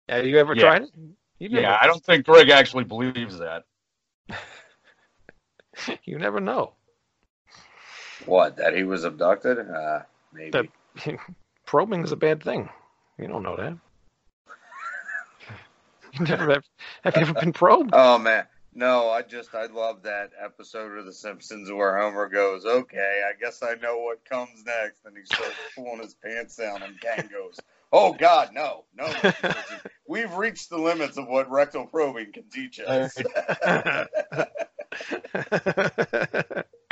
[0.09, 0.63] yeah, you ever Yeah.
[0.63, 0.91] tried it?
[1.41, 1.79] You never, Yeah.
[1.81, 3.65] I don't think Greg actually believes that.
[6.05, 6.75] You never know.
[8.27, 8.57] What?
[8.57, 9.59] That he was abducted?
[9.59, 10.01] Uh,
[10.33, 10.51] maybe.
[11.05, 11.19] That-
[11.67, 12.69] Probing is a bad thing.
[13.19, 13.77] You don't know that.
[16.17, 16.65] You never have,
[17.03, 17.91] have you ever been probed?
[17.93, 22.65] Oh man, no, I just I love that episode of The Simpsons where Homer goes,
[22.65, 26.85] "Okay, I guess I know what comes next," and he starts pulling his pants down,
[26.85, 27.59] and Kang goes,
[27.93, 29.13] "Oh God, no, no,
[30.09, 33.17] we've reached the limits of what rectal probing can teach us."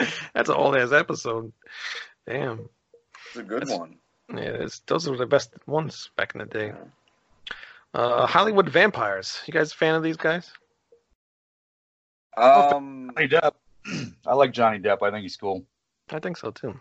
[0.35, 1.53] That's an old ass episode.
[2.27, 2.69] Damn.
[3.29, 3.97] it's a good That's- one.
[4.35, 6.73] Yeah, it's, those were the best ones back in the day.
[7.93, 9.43] Uh, Hollywood Vampires.
[9.47, 10.51] You guys a fan of these guys?
[12.37, 13.53] Um, Johnny Depp.
[14.27, 15.03] I like Johnny Depp.
[15.03, 15.65] I think he's cool.
[16.11, 16.79] I think so too.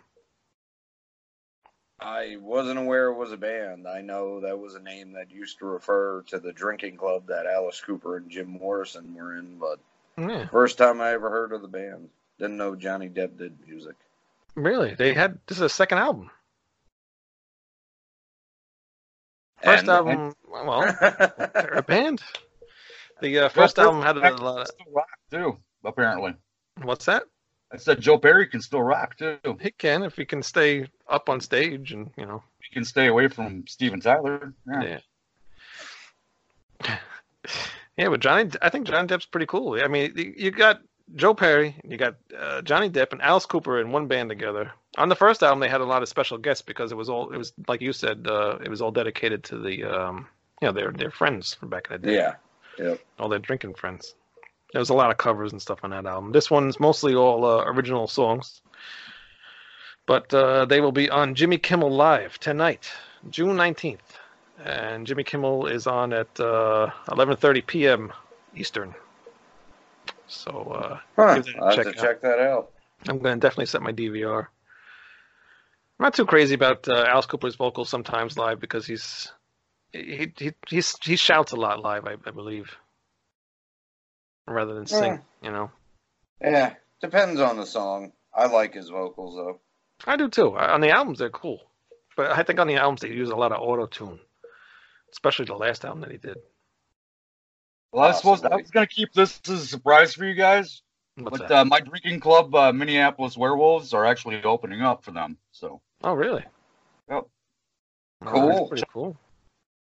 [1.99, 3.87] I wasn't aware it was a band.
[3.87, 7.45] I know that was a name that used to refer to the drinking club that
[7.45, 9.79] Alice Cooper and Jim Morrison were in, but
[10.17, 12.09] Yeah, first time I ever heard of the band.
[12.41, 13.95] Didn't know Johnny Depp did music.
[14.55, 14.95] really.
[14.95, 16.31] They had this is a second album.
[19.61, 20.81] First And- album, well,
[21.53, 22.23] they're a band.
[23.21, 24.61] The uh, first Joe album had a lot.
[24.61, 25.57] Of, still rock too.
[25.85, 26.33] Apparently,
[26.81, 27.23] what's that?
[27.71, 29.37] I said Joe Perry can still rock too.
[29.61, 32.41] He can if he can stay up on stage and you know.
[32.63, 34.53] He can stay away from Steven Tyler.
[34.67, 34.99] Yeah.
[36.83, 36.97] Yeah.
[37.97, 39.79] Yeah, but Johnny, I think Johnny Depp's pretty cool.
[39.83, 40.79] I mean, you- you got
[41.15, 44.71] Joe Perry, you got uh, Johnny Depp and Alice Cooper in one band together.
[44.97, 47.31] On the first album, they had a lot of special guests because it was all,
[47.31, 50.27] it was like you said, uh, it was all dedicated to the, um,
[50.61, 52.35] you know, their their friends from back in the day, yeah.
[52.77, 52.99] Yep.
[53.19, 54.15] all their drinking friends.
[54.73, 56.31] There was a lot of covers and stuff on that album.
[56.31, 58.61] This one's mostly all uh, original songs,
[60.05, 62.91] but uh, they will be on Jimmy Kimmel Live tonight,
[63.29, 64.17] June nineteenth,
[64.63, 68.13] and Jimmy Kimmel is on at uh, 11:30 p.m.
[68.55, 68.93] Eastern.
[70.31, 71.35] So uh, Huh.
[71.35, 72.71] Give that a I'll have check to check that out.
[73.07, 74.47] I'm going to definitely set my DVR.
[75.99, 79.31] I'm not too crazy about uh, Alice Cooper's vocals sometimes live because he's
[79.91, 82.75] he he he's, he shouts a lot live, I, I believe,
[84.47, 85.19] rather than sing.
[85.43, 85.71] You know,
[86.39, 86.75] Yeah.
[87.01, 88.13] Depends on the song.
[88.33, 89.59] I like his vocals though.
[90.05, 90.57] I do too.
[90.57, 91.59] On the albums, they're cool,
[92.15, 94.19] but I think on the albums they use a lot of auto tune,
[95.11, 96.37] especially the last album that he did.
[97.91, 98.45] Well, I was supposed.
[98.45, 100.81] I was gonna keep this as a surprise for you guys,
[101.17, 105.37] What's but uh, my drinking club, uh, Minneapolis Werewolves, are actually opening up for them.
[105.51, 106.45] So oh, really?
[107.09, 107.27] Yep.
[108.25, 108.67] Oh, that's Cool.
[108.67, 109.17] pretty cool.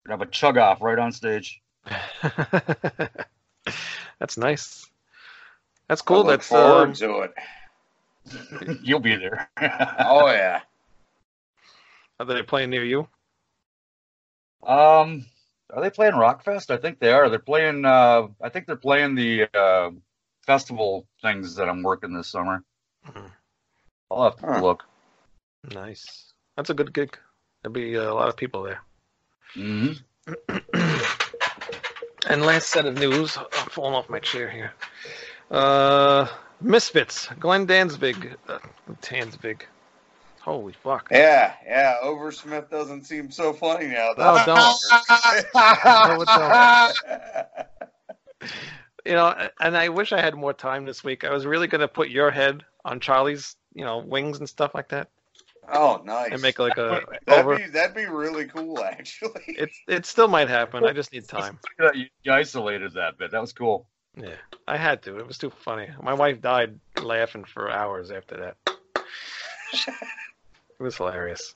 [0.05, 1.61] we have a chug off right on stage.
[4.19, 4.89] That's nice.
[5.87, 6.17] That's I cool.
[6.23, 8.79] look That's forward um, to it.
[8.83, 9.49] You'll be there.
[9.99, 10.61] Oh yeah.
[12.19, 13.07] are they playing near you?
[14.65, 15.25] Um,
[15.73, 16.69] are they playing Rockfest?
[16.69, 17.29] I think they are.
[17.29, 17.85] They're playing.
[17.85, 19.91] Uh, I think they're playing the uh,
[20.45, 22.63] festival things that I'm working this summer.
[23.07, 23.31] Mhm.
[24.11, 24.61] I'll have to Huh.
[24.61, 24.83] look.
[25.73, 26.33] Nice.
[26.55, 27.17] That's a good gig.
[27.61, 28.81] There'll be uh, a lot of people there.
[29.53, 29.91] hmm
[32.29, 33.37] and last set of news.
[33.37, 34.73] I'm falling off my chair here.
[35.51, 36.27] Uh,
[36.61, 37.27] Misfits.
[37.39, 38.35] Glenn Dansvig.
[38.47, 38.59] Uh,
[39.01, 39.63] Dansvig.
[40.43, 41.07] Holy fuck.
[41.09, 41.95] Yeah, yeah.
[42.01, 44.09] Oversmith doesn't seem so funny now.
[44.17, 44.77] Oh, does don't.
[47.31, 48.47] it?
[49.05, 51.25] You know, and I wish I had more time this week.
[51.25, 54.87] I was really gonna put your head on Charlie's, you know, wings and stuff like
[54.89, 55.09] that,
[55.73, 56.31] oh, nice.
[56.31, 57.57] and make like a that'd over.
[57.57, 59.41] be that'd be really cool, actually.
[59.47, 60.85] It it still might happen.
[60.85, 61.59] I just need time.
[61.93, 63.31] You, you isolated that bit.
[63.31, 63.87] That was cool.
[64.15, 64.35] Yeah,
[64.69, 65.17] I had to.
[65.17, 65.89] It was too funny.
[66.01, 68.57] My wife died laughing for hours after that.
[70.83, 71.55] it was hilarious.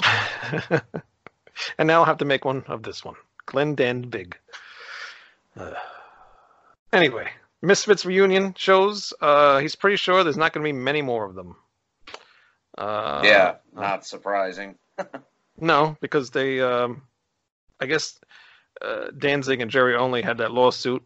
[0.70, 3.16] and now I'll have to make one of this one.
[3.46, 4.38] Glenn Dan Big.
[5.56, 5.72] Uh,
[6.92, 7.28] anyway,
[7.62, 9.12] Misfits reunion shows.
[9.20, 11.56] Uh, he's pretty sure there's not going to be many more of them.
[12.78, 14.76] Uh, yeah, not surprising.
[15.58, 17.02] no, because they, um,
[17.80, 18.20] I guess,
[18.80, 21.04] uh, Danzig and Jerry Only had that lawsuit,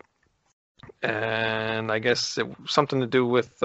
[1.00, 3.62] and I guess it something to do with.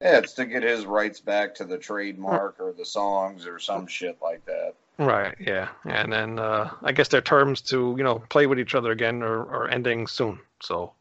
[0.00, 3.86] Yeah, it's to get his rights back to the trademark or the songs or some
[3.86, 4.74] shit like that.
[4.98, 8.74] right, yeah, and then uh, I guess their terms to you know play with each
[8.74, 10.38] other again are, are ending soon.
[10.60, 10.92] So,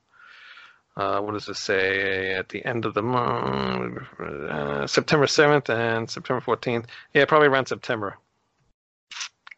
[0.96, 4.02] uh, what does it say at the end of the month?
[4.18, 6.88] Uh, September seventh and September fourteenth.
[7.14, 8.18] Yeah, probably around September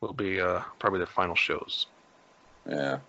[0.01, 1.85] will be uh, probably the final shows.
[2.69, 2.99] Yeah.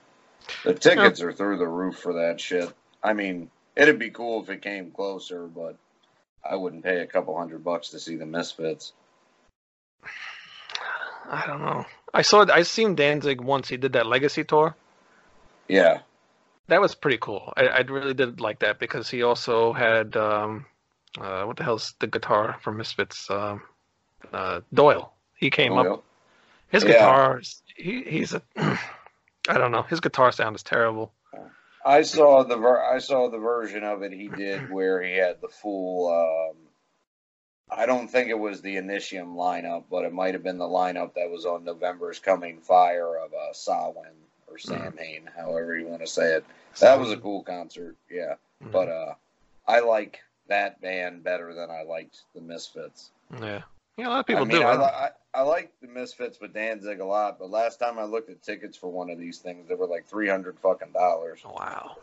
[0.64, 2.72] The tickets are through the roof for that shit.
[3.02, 5.76] I mean, it'd be cool if it came closer, but
[6.44, 8.92] I wouldn't pay a couple hundred bucks to see the Misfits.
[11.30, 11.84] I don't know.
[12.14, 13.68] I saw I seen Danzig once.
[13.68, 14.74] He did that Legacy tour.
[15.68, 16.00] Yeah.
[16.68, 17.52] That was pretty cool.
[17.56, 20.66] I, I really did like that because he also had um,
[21.20, 23.30] uh, what the hell's the guitar from Misfits?
[23.30, 23.62] Um,
[24.32, 25.12] uh, Doyle.
[25.36, 25.86] He came up.
[25.86, 26.04] Well,
[26.68, 26.92] His Yeah.
[26.92, 27.62] guitars.
[27.76, 29.82] He, he's a I don't know.
[29.82, 31.12] His guitar sound is terrible.
[31.84, 35.40] I saw the ver- I saw the version of it he did where he had
[35.40, 36.08] the full.
[36.12, 36.56] Um,
[37.70, 41.14] I don't think it was the Initium lineup, but it might have been the lineup
[41.14, 44.14] that was on November's Coming Fire of uh, Samhain
[44.46, 46.46] or Samhain, however you want to say it.
[46.80, 48.34] That was a cool concert, yeah.
[48.64, 48.72] Mhm.
[48.72, 49.14] But uh,
[49.66, 53.10] I like that band better than I liked the Misfits.
[53.38, 53.62] yeah,
[53.98, 54.08] yeah.
[54.08, 54.62] A lot of people I mean, do.
[54.62, 57.98] I, I li- I, I like the Misfits with Danzig a lot, but last time
[57.98, 60.92] I looked at tickets for one of these things, they were like three hundred fucking
[60.92, 61.40] dollars.
[61.44, 61.96] wow,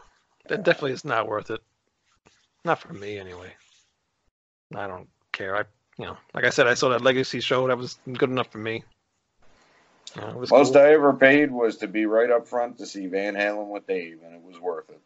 [0.47, 1.61] that definitely is not worth it.
[2.63, 3.53] Not for me, anyway.
[4.75, 5.55] I don't care.
[5.55, 5.63] I,
[5.97, 7.67] you know, like I said, I saw that Legacy show.
[7.67, 8.83] That was good enough for me.
[10.15, 10.77] Yeah, Most cool.
[10.77, 14.19] I ever paid was to be right up front to see Van Halen with Dave,
[14.25, 15.01] and it was worth it.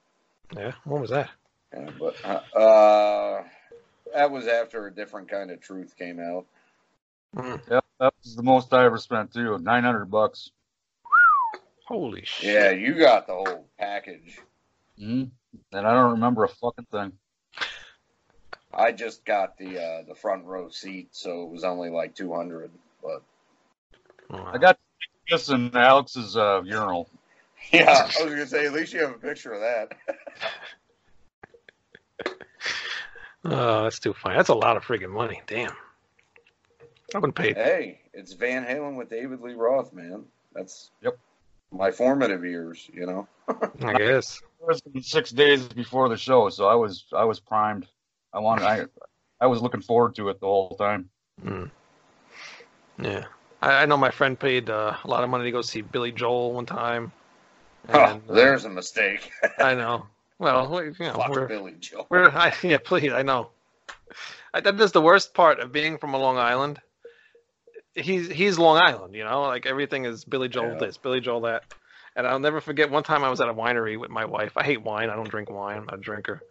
[0.56, 1.30] Yeah, what was that?
[1.73, 3.43] Yeah, but uh, uh,
[4.13, 6.45] that was after a different kind of truth came out.
[7.35, 9.57] Mm, Yep, that was the most I ever spent too.
[9.59, 10.51] Nine hundred bucks.
[11.85, 12.53] holy shit!
[12.53, 14.39] Yeah, you got the whole package.
[14.97, 15.25] hmm
[15.71, 17.13] And I don't remember a fucking thing.
[18.73, 22.33] I just got the uh, the front row seat, so it was only like two
[22.33, 22.71] hundred.
[23.01, 23.23] But
[24.29, 24.51] Wow.
[24.53, 24.77] I got
[25.29, 27.09] this in Alex's uh, urinal.
[27.71, 29.91] yeah, I was gonna say at least you have a picture of that.
[33.45, 34.35] Oh, that's too funny.
[34.35, 35.41] That's a lot of friggin' money.
[35.47, 35.71] Damn.
[37.15, 37.54] I wouldn't pay.
[37.54, 40.26] hey, it's Van Halen with David Lee Roth, man.
[40.54, 41.17] That's Yep.
[41.72, 42.89] my formative years.
[42.93, 43.28] You know.
[43.84, 44.41] I guess.
[44.62, 47.88] It was six days before the show, so I was I was primed.
[48.34, 48.86] I wanted I
[49.41, 51.10] I was looking forward to it the whole time.
[51.43, 51.72] Mm.
[53.02, 53.26] Yeah.
[53.62, 56.12] I, I know my friend paid uh, a lot of money to go see Billy
[56.12, 57.12] Joel one time.
[57.89, 59.32] Oh, And, uh, there's a mistake.
[59.60, 60.06] I know.
[60.38, 62.08] Well, we- you know, Fuck we're, Billy Joel.
[62.10, 63.50] we're I, yeah, please, I know.
[64.54, 66.80] I, that is the worst part of being from a Long Island.
[67.99, 70.79] He's he's Long Island, you know, like everything is Billy Joel Yeah.
[70.79, 71.63] this, Billy Joel that.
[72.15, 74.53] And I'll never forget one time I was at a winery with my wife.
[74.57, 75.09] I hate wine.
[75.09, 75.77] I don't drink wine.
[75.77, 76.41] I'm not a drinker.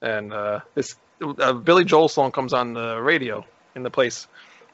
[0.00, 3.44] And uh, this uh, Billy Joel song comes on the radio
[3.76, 4.26] in the place,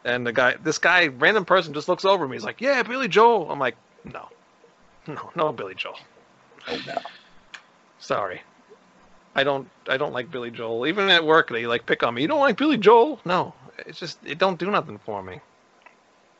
[0.04, 2.36] and the guy, this guy, random person, just looks over me.
[2.36, 4.28] He's like, "Yeah, Billy Joel." I'm like, "No,
[5.08, 5.98] no, no, Billy Joel."
[6.68, 6.98] Oh, no.
[7.98, 8.40] Sorry.
[9.34, 10.86] I don't I don't like Billy Joel.
[10.86, 12.22] Even at work they like pick on me.
[12.22, 13.20] You don't like Billy Joel?
[13.24, 13.54] No.
[13.86, 15.40] It's just it don't do nothing for me.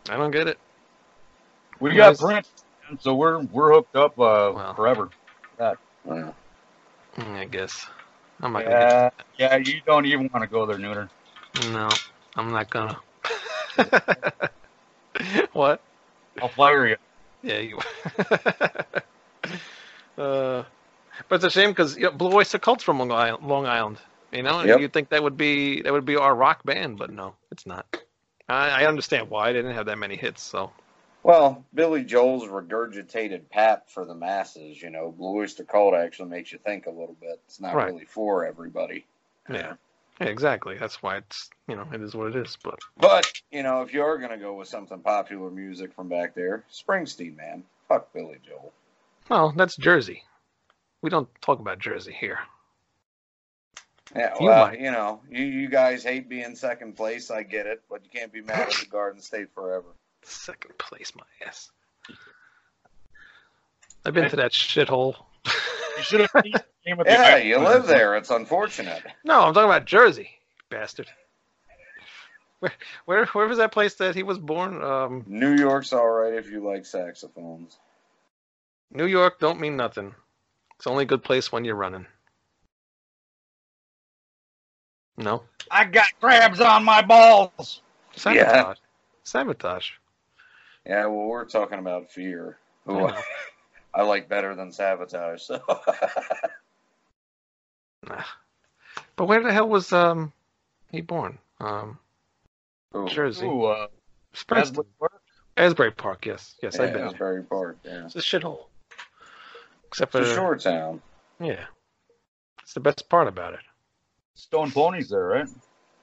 [0.08, 0.58] I don't get it.
[1.80, 2.52] We You got guys- Prince,
[3.00, 4.74] so we're we're hooked up uh, Wow.
[4.74, 5.10] forever.
[5.58, 5.74] Yeah.
[6.06, 6.34] Mm,
[7.18, 7.86] I guess.
[8.42, 9.56] I'm not gonna Yeah, yeah.
[9.56, 11.08] You don't even want to go there, Nooner.
[11.72, 11.88] No,
[12.36, 12.98] I'm not gonna.
[15.52, 15.82] what?
[16.40, 16.96] I'll fire you.
[17.42, 17.78] Yeah, you
[20.18, 20.64] Uh
[21.28, 23.98] but it's a shame because you know, Blue Oyster Cult's from Long Island, Long Island.
[24.32, 24.80] You know, and Yep.
[24.80, 27.86] you'd think that would be that would be our rock band, but no, it's not.
[28.48, 30.70] I, I understand why they didn't have that many hits, so
[31.22, 34.80] Well, Billy Joel's regurgitated pap for the masses.
[34.80, 37.40] You know, Blue Oyster Cult actually makes you think a little bit.
[37.46, 37.86] It's not Right.
[37.86, 39.04] really for everybody.
[39.50, 39.74] Yeah.
[40.20, 40.78] Yeah, exactly.
[40.78, 42.56] That's why it's you know it is what it is.
[42.62, 46.34] But But you know, if you are gonna go with something popular music from back
[46.34, 48.72] there, Springsteen, man, fuck Billy Joel.
[49.28, 50.22] well, that's Jersey.
[51.02, 52.38] We don't talk about Jersey here.
[54.14, 54.80] Yeah, You well, might.
[54.80, 57.30] you know, you, you guys hate being second place.
[57.30, 59.88] I get it, but you can't be mad at the Garden State forever.
[60.22, 61.70] Second place, my ass.
[64.04, 65.16] I've been to that shithole.
[65.44, 67.48] You should have seen the name of the Yeah, island.
[67.48, 68.14] you live there.
[68.16, 69.02] It's unfortunate.
[69.24, 70.30] No, I'm talking about Jersey,
[70.70, 71.08] bastard.
[72.60, 72.72] Where,
[73.04, 74.82] where, where was that place that he was born?
[74.82, 77.76] Um, New York's all right if you like saxophones.
[78.90, 80.14] New York don't mean nothing.
[80.76, 82.06] It's only a good place when you're running.
[85.16, 87.82] No, I got crabs on my balls.
[88.14, 88.78] sabotage.
[89.24, 89.90] Sabotage.
[90.84, 93.22] Yeah, well, we're talking about fear, I who know.
[93.94, 95.42] I like better than sabotage.
[95.42, 95.60] So
[98.08, 98.22] Nah.
[99.16, 100.32] But where the hell was um
[100.92, 101.38] he born?
[101.60, 101.98] Um,
[102.94, 103.46] Ooh, Jersey.
[103.46, 103.88] Ooh, uh,
[104.50, 105.12] Asbury Park?
[105.56, 106.26] Asbury Park.
[106.26, 107.00] Yes, yes, yeah, I've been.
[107.02, 107.10] there.
[107.10, 107.78] Asbury Park.
[107.84, 108.66] Yeah, It's a shithole.
[109.88, 111.00] Except for it's a short town.
[111.40, 111.64] yeah,
[112.62, 113.60] it's the best part about it.
[114.36, 115.48] Stone Ponies there, right?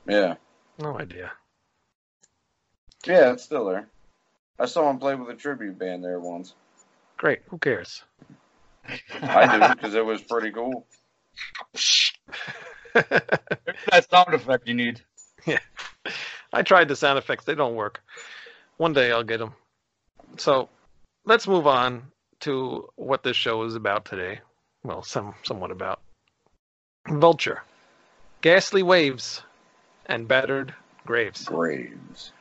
[0.07, 0.35] Yeah,
[0.79, 1.31] No idea.
[3.05, 3.87] yeah, it's still there.
[4.59, 6.53] I saw him play with a tribute band there once.
[7.17, 7.39] Great.
[7.47, 8.03] Who cares?
[9.21, 10.85] I do because it was pretty cool.
[11.73, 12.11] There's
[13.91, 15.01] that sound effect you need.
[15.45, 15.59] Yeah.
[16.51, 17.45] I tried the sound effects.
[17.45, 18.01] They don't work.
[18.77, 19.53] One day I'll get them.
[20.37, 20.69] So
[21.25, 22.03] let's move on
[22.41, 24.39] to what this show is about today.
[24.83, 26.01] Well, some somewhat about
[27.09, 27.61] Vulture,
[28.43, 29.41] Ghastly Waves,
[30.05, 30.73] and Battered
[31.05, 31.45] Graves.
[31.45, 32.33] Graves.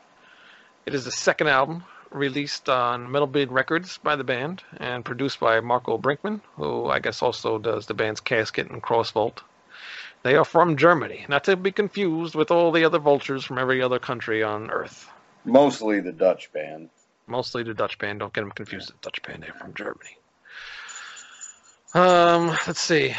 [0.85, 5.38] It is the second album released on Metal Blade Records by the band and produced
[5.38, 9.43] by Marco Brinkman, who I guess also does the band's Casket and Crossvolt.
[10.25, 13.81] They are from Germany, not to be confused with all the other vultures from every
[13.81, 15.09] other country on Earth.
[15.45, 16.91] Mostly the Dutch band.
[17.29, 18.19] Mostly the Dutch band.
[18.19, 19.45] Don't get them confused with the Dutch band.
[19.45, 20.19] They're from Germany.
[21.95, 23.15] Um, let's see.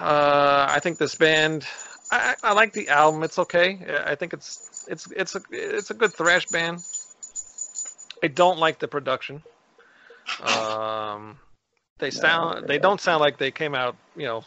[0.00, 1.64] Uh, I think this band.
[2.10, 3.22] I, I like the album.
[3.22, 3.78] It's okay.
[4.06, 6.82] I think it's it's it's a it's a good thrash band.
[8.22, 9.42] I don't like the production.
[10.42, 11.38] Um,
[11.98, 14.44] they sound they don't sound like they came out you know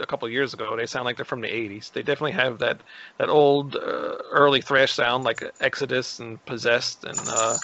[0.00, 0.76] a couple years ago.
[0.76, 1.90] They sound like they're from the '80s.
[1.92, 2.78] They definitely have that
[3.18, 7.58] that old uh, early thrash sound like Exodus and Possessed and uh,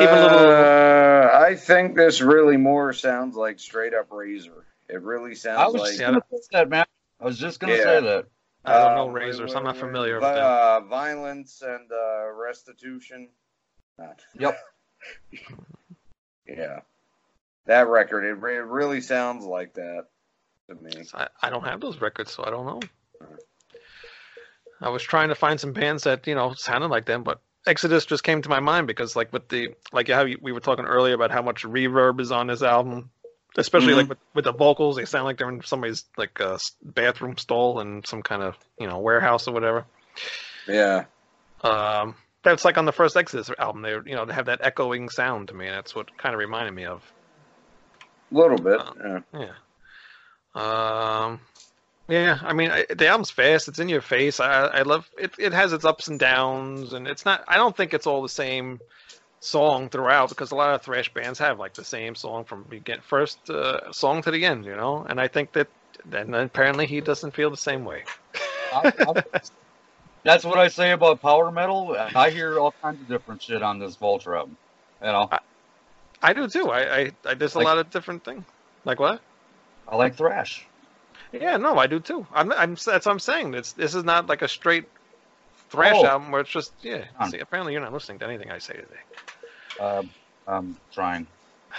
[0.00, 0.38] even little.
[0.40, 4.64] Uh, I think this really more sounds like straight up Razor.
[4.88, 6.84] It really sounds I was like just gonna say that, man.
[7.20, 8.00] I was just gonna Yeah.
[8.00, 8.26] say that.
[8.64, 9.40] I don't know razors.
[9.40, 10.44] Razor, so I'm not familiar wait, with them.
[10.44, 13.28] Uh, violence and uh, restitution.
[14.38, 14.58] Yep.
[16.48, 16.80] yeah,
[17.66, 18.24] that record.
[18.24, 20.06] It, it really sounds like that
[20.68, 20.90] to me.
[21.12, 22.80] I, I don't have those records, so I don't know.
[24.80, 28.04] I was trying to find some bands that you know sounded like them, but Exodus
[28.06, 30.84] just came to my mind because, like, with the like how you- we were talking
[30.84, 33.10] earlier about how much reverb is on this album,
[33.56, 33.96] especially Mhm.
[33.96, 37.80] like with, with the vocals, they sound like they're in somebody's like uh, bathroom stall
[37.80, 39.84] in some kind of you know warehouse or whatever.
[40.66, 41.04] Yeah,
[41.62, 43.82] Um, that's like on the first Exodus album.
[43.82, 46.38] They you know they have that echoing sound to me, and that's what kind of
[46.38, 47.02] reminded me of.
[48.32, 48.80] a little bit.
[48.80, 49.52] Uh, yeah.
[50.54, 51.24] Yeah.
[51.24, 51.40] Um.
[52.06, 53.66] Yeah, I mean, I, the album's fast.
[53.68, 54.38] It's in your face.
[54.38, 55.32] I, I love it.
[55.38, 57.42] It has its ups and downs, and it's not.
[57.48, 58.78] I don't think it's all the same
[59.44, 63.00] song throughout because a lot of thrash bands have like the same song from begin
[63.02, 65.04] first uh, song to the end, you know.
[65.08, 65.68] And I think that,
[66.12, 68.04] and apparently he doesn't feel the same way.
[68.72, 69.40] I- I-
[70.22, 71.94] that's what I say about power metal.
[71.98, 74.56] I hear all kinds of different shit on this Vulture album.
[75.02, 75.28] You know,
[76.22, 76.70] I do too.
[76.70, 78.42] I, I, I there's a Like- lot of different things.
[78.86, 79.20] Like what?
[79.86, 80.66] I like thrash.
[81.32, 82.26] Yeah, no, I do too.
[82.32, 83.52] I'm, I'm that's what I'm saying.
[83.54, 84.86] It's this is not like a straight
[85.68, 86.06] thrash Oh.
[86.06, 87.04] album where it's just yeah.
[87.28, 89.00] See, apparently you're not listening to anything I say today.
[89.80, 90.10] Um,
[90.46, 91.26] I'm trying.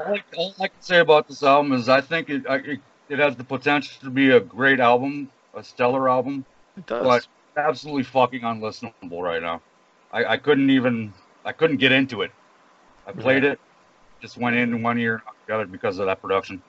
[0.00, 2.80] All I, all I can say about this album is I think it, I, it
[3.08, 6.44] it has the potential to be a great album, a stellar album,
[6.76, 7.02] It does.
[7.04, 9.60] but absolutely fucking unlistenable right now.
[10.12, 11.12] I, I couldn't even
[11.44, 12.30] I couldn't get into it.
[13.08, 13.58] I played it,
[14.22, 16.62] just went in one ear, got it because of that production.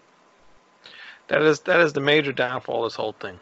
[1.27, 3.39] That is that is the major downfall of this whole thing.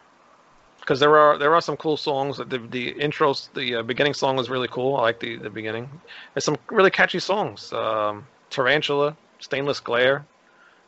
[0.88, 2.38] Because there are there are some cool songs.
[2.38, 4.96] The the intros, the uh, beginning song was really cool.
[4.96, 5.90] I like the the beginning.
[6.34, 7.74] There's some really catchy songs.
[7.74, 10.26] Um, Tarantula, Stainless Glare,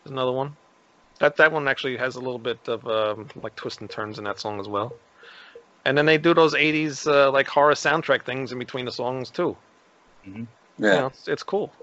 [0.06, 0.56] is another one.
[1.20, 4.24] That that one actually has a little bit of um, like twists and turns in
[4.24, 4.94] that song as well.
[5.84, 9.30] And then they do those '80s uh, like horror soundtrack things in between the songs
[9.30, 9.58] too.
[10.78, 10.94] Yeah.
[10.94, 11.74] You know, it's, it's cool.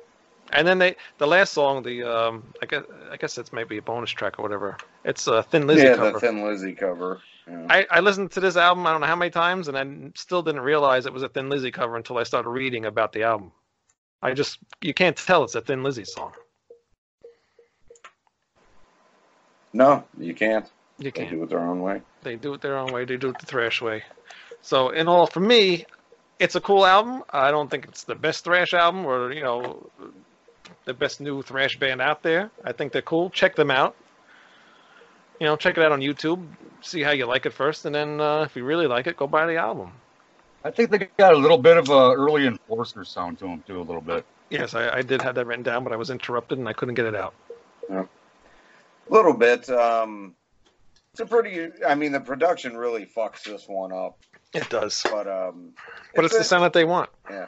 [0.53, 3.83] And then they the last song, the um, I guess I guess it's maybe a
[3.83, 4.77] bonus track or whatever.
[5.05, 5.91] It's a Thin Lizzy cover.
[5.91, 6.13] yeah, cover.
[6.13, 7.21] the Thin Lizzy cover.
[7.49, 7.67] Yeah.
[7.71, 10.43] I, I listened to this album I don't know how many times and I still
[10.43, 13.53] didn't realize it was a Thin Lizzy cover until I started reading about the album.
[14.23, 16.33] I just you can't tell it's a Thin Lizzy song.
[19.73, 20.71] no, you can't.
[20.99, 21.31] You can't.
[21.31, 22.01] do it their own way.
[22.23, 23.05] They do it their own way.
[23.05, 24.03] They do it the thrash way.
[24.63, 25.85] So in all, for me,
[26.39, 27.23] it's a cool album.
[27.31, 29.91] I don't think it's the best thrash album or you know
[30.85, 32.51] the best new thrash band out there.
[32.65, 33.31] I think they're cool.
[33.31, 33.95] Check them out.
[35.41, 36.47] You know, check it out on YouTube.
[36.81, 39.27] See how you like it first, and then uh, if you really like it, go
[39.27, 39.93] buy the album.
[40.65, 43.81] I think they got a little bit of a early enforcer sound to them too,
[43.81, 44.25] a little bit.
[44.51, 46.95] Yes, I, I did have that written down, but I was interrupted and I couldn't
[46.95, 47.35] get it out.
[47.91, 48.07] A
[49.09, 49.69] little bit.
[49.69, 50.35] Um,
[51.13, 51.71] it's a pretty.
[51.87, 54.19] I mean, the production really fucks this one up,
[54.53, 55.73] It does, but um,
[56.15, 57.11] but it's the sound that they want.
[57.31, 57.47] Yeah,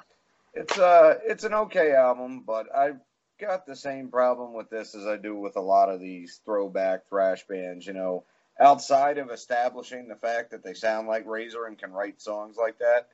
[0.54, 3.00] it's uh, it's an okay album, but I've
[3.38, 7.08] got the same problem with this as I do with a lot of these throwback
[7.08, 7.86] thrash bands.
[7.86, 8.24] You know,
[8.60, 12.78] outside of establishing the fact that they sound like Razor and can write songs like
[12.78, 13.08] that,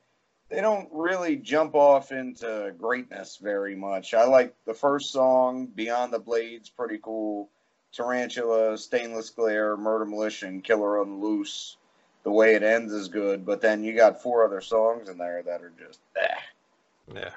[0.49, 4.13] they don't really jump off into greatness very much.
[4.13, 7.49] I like the first song, Beyond the Blades, pretty cool.
[7.93, 11.77] Tarantula, Stainless Glare, Murder Militia, Killer on the Loose.
[12.23, 15.43] The way it ends is good, but then you got four other songs in there
[15.43, 17.13] that are just eh.
[17.13, 17.29] Yeah.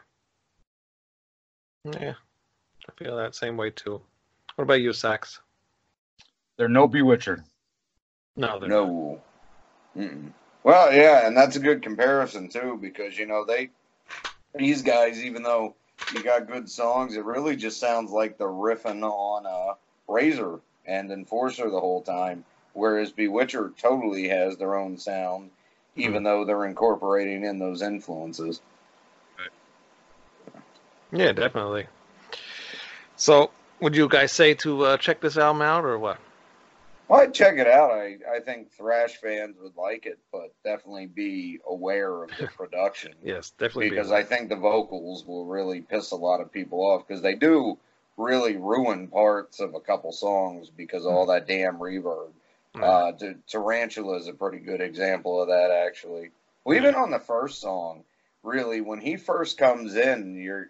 [1.84, 2.14] Yeah.
[2.88, 4.00] I feel that same way too.
[4.56, 5.40] What about you, Sax?
[6.56, 7.44] They're no Bewitcher.
[8.36, 8.68] No, they're.
[8.68, 9.20] No.
[10.64, 13.70] Well, yeah, and that's a good comparison too, because you know they,
[14.54, 15.74] these guys, even though
[16.14, 19.74] you got good songs, it really just sounds like they're riffing on uh,
[20.06, 25.50] Razor and Enforcer the whole time, whereas Bewitcher totally has their own sound,
[25.96, 28.60] even though they're incorporating in those influences.
[31.12, 31.86] Yeah, definitely.
[33.18, 33.50] So,
[33.80, 36.18] would you guys say to uh, check this album out or what?
[37.08, 37.90] Well, I'd check it out.
[37.90, 43.14] I, I think thrash fans would like it, but definitely be aware of the production.
[43.24, 43.90] Yes, definitely.
[43.90, 47.34] because I think the vocals will really piss a lot of people off because they
[47.34, 47.78] do
[48.16, 52.30] really ruin parts of a couple songs because of all that damn reverb.
[52.76, 52.82] Mm.
[52.82, 56.30] Uh, T- Tarantula is a pretty good example of that, actually.
[56.64, 58.04] Well, even on the first song,
[58.44, 60.68] really, when he first comes in, you're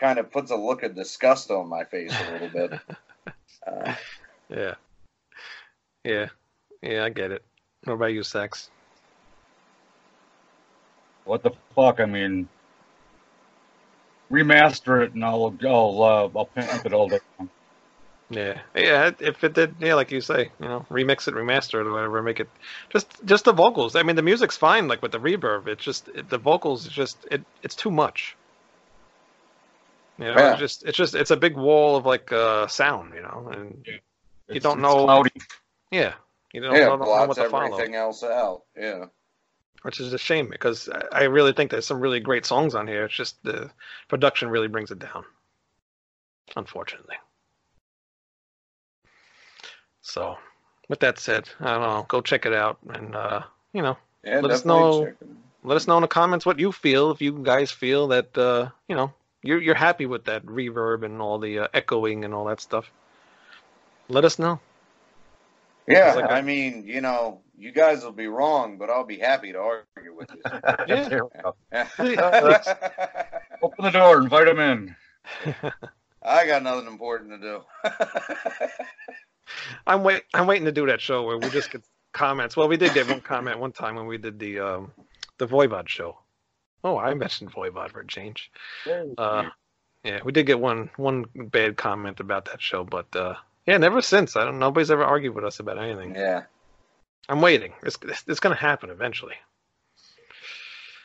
[0.00, 2.80] kind of puts a look of disgust on my face a little bit.
[3.66, 3.94] Uh,
[4.48, 4.74] yeah,
[6.02, 6.28] yeah,
[6.80, 7.04] yeah.
[7.04, 7.44] I get it.
[7.84, 8.70] What about you, Sex?
[11.24, 12.00] What the fuck?
[12.00, 12.48] I mean,
[14.32, 17.18] remaster it and I'll I'll uh, I'll pimp it all day.
[17.38, 17.50] long.
[18.30, 19.10] Yeah, yeah.
[19.20, 22.22] If it did, yeah, like you say, you know, remix it, remaster it, or whatever,
[22.22, 22.48] make it
[22.88, 23.94] just just the vocals.
[23.94, 25.68] I mean, the music's fine, like with the reverb.
[25.68, 26.88] It's just it, the vocals.
[26.88, 28.36] Just it it's too much.
[30.20, 30.50] You know, Yeah.
[30.52, 33.84] it's just it's just it's a big wall of like uh sound, you know, and
[34.48, 35.30] It's- don't know- cloudy.
[35.90, 36.14] yeah,
[36.52, 38.62] you don't, yeah, don't know what blots to follow, everything else out.
[38.76, 39.06] Yeah.
[39.82, 42.86] which is a shame because I, I really think there's some really great songs on
[42.86, 43.04] here.
[43.06, 43.70] It's just the
[44.08, 45.24] production really brings it down,
[46.54, 47.16] unfortunately.
[50.02, 50.36] So,
[50.88, 52.04] with that said, I don't know.
[52.08, 53.42] Go check it out, and uh,
[53.72, 55.12] you know, Yeah, Let us know-
[55.62, 57.10] let us know in the comments what you feel.
[57.10, 59.12] If you guys feel that uh, you know
[59.42, 62.90] you're you're happy with that reverb and all the uh, echoing and all that stuff,
[64.08, 64.60] let us know.
[65.86, 69.04] Yeah, It's like a- I mean, you know, you guys will be wrong, but I'll
[69.06, 70.42] be happy to argue with you.
[70.86, 71.08] Yeah.
[71.08, 71.56] There we go.
[71.72, 73.30] I
[73.62, 74.96] Open the door, invite them in.
[76.22, 77.62] I got nothing important to do.
[79.86, 81.82] I'm wait I'm waiting to do that show where we just get
[82.12, 82.56] comments.
[82.56, 84.92] Well, we did get one comment one time when we did the um
[85.38, 86.18] the Voivod show.
[86.82, 88.50] Oh, I mentioned Voivod for a change.
[89.18, 89.50] Uh,
[90.04, 93.34] yeah, we did get one one bad comment about that show, but uh,
[93.66, 94.36] yeah, never since.
[94.36, 94.58] I don't.
[94.58, 96.14] Nobody's ever argued with us about anything.
[96.14, 96.44] yeah.
[97.28, 97.72] I'm waiting.
[97.82, 99.36] It's it's, it's going to happen eventually.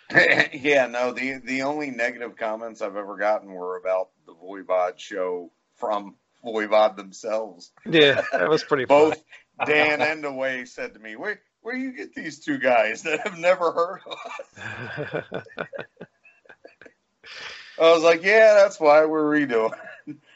[0.54, 5.52] yeah, no, the the only negative comments I've ever gotten were about the Voivod show
[5.76, 7.72] from Voivod themselves.
[7.86, 8.86] Yeah, that was pretty.
[8.86, 9.24] Both
[9.66, 11.16] Dan and Away said to me,
[11.66, 14.48] Where where you get these two guys that have never heard of us?
[17.80, 19.74] I was like, Yeah, that's why we're redoing.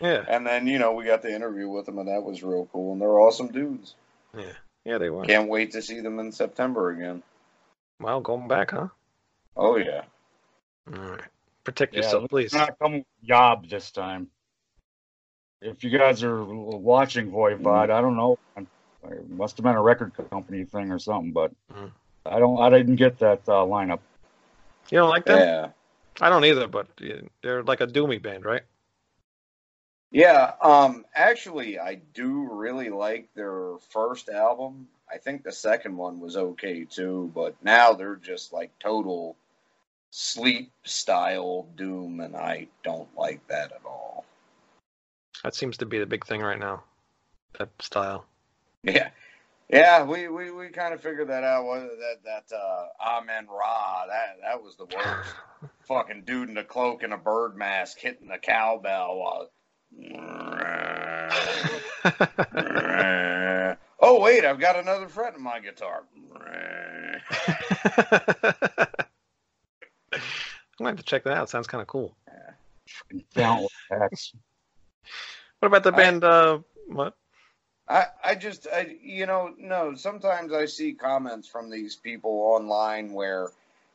[0.01, 2.67] yeah, And then, you know, we got the interview with them and that was real
[2.71, 3.93] cool and they're awesome dudes.
[4.35, 4.53] yeah,
[4.85, 5.23] Yeah, they were.
[5.25, 7.21] Can't wait to see them in September again.
[7.99, 8.87] Well, going back, huh?
[9.55, 10.05] Oh yeah.
[10.91, 11.21] All right.
[11.63, 12.53] Protect Yeah, yourself, please.
[12.53, 14.29] not come with Yob this time.
[15.61, 17.91] If you guys are watching Voivod, mm-hmm.
[17.91, 18.39] I don't know.
[19.03, 21.91] It must have been a record company thing or something, but Mm.
[22.25, 22.59] I don't.
[22.59, 23.99] I didn't get that uh, lineup.
[24.91, 25.39] You don't like that?
[25.39, 25.69] Yeah.
[26.21, 26.87] I don't either, but
[27.41, 28.63] they're like a doomy band, right?
[30.11, 34.87] Yeah, um, actually, I do really like their first album.
[35.11, 39.37] I think the second one was okay too, but now they're just like total
[40.09, 44.25] sleep style doom, and I don't like that at all.
[45.43, 46.83] That seems to be the big thing right now.
[47.59, 48.25] That style.
[48.83, 49.09] Yeah,
[49.69, 51.65] yeah, we we, we kind of figured that out.
[51.65, 55.33] What that that uh, Amenra that that was the worst.
[55.87, 59.49] Fucking dude in a cloak and a bird mask hitting the cowbell while.
[63.99, 66.03] oh wait, I've got another fret in my guitar.
[70.11, 70.19] I'm
[70.77, 71.49] gonna have to check that out.
[71.49, 72.15] Sounds kind of cool.
[73.35, 74.33] Countless acts.
[75.59, 76.23] What about the I- band?
[76.23, 77.15] uh, what?
[77.89, 79.95] I, I just, I, you know, no.
[79.95, 83.49] Sometimes I see comments from these people online where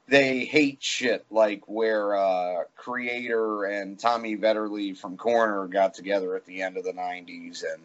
[0.09, 6.45] they hate shit, like where uh, Kreator and Tommy Vetterli from Coroner got together at
[6.45, 7.83] the end of the '90s, and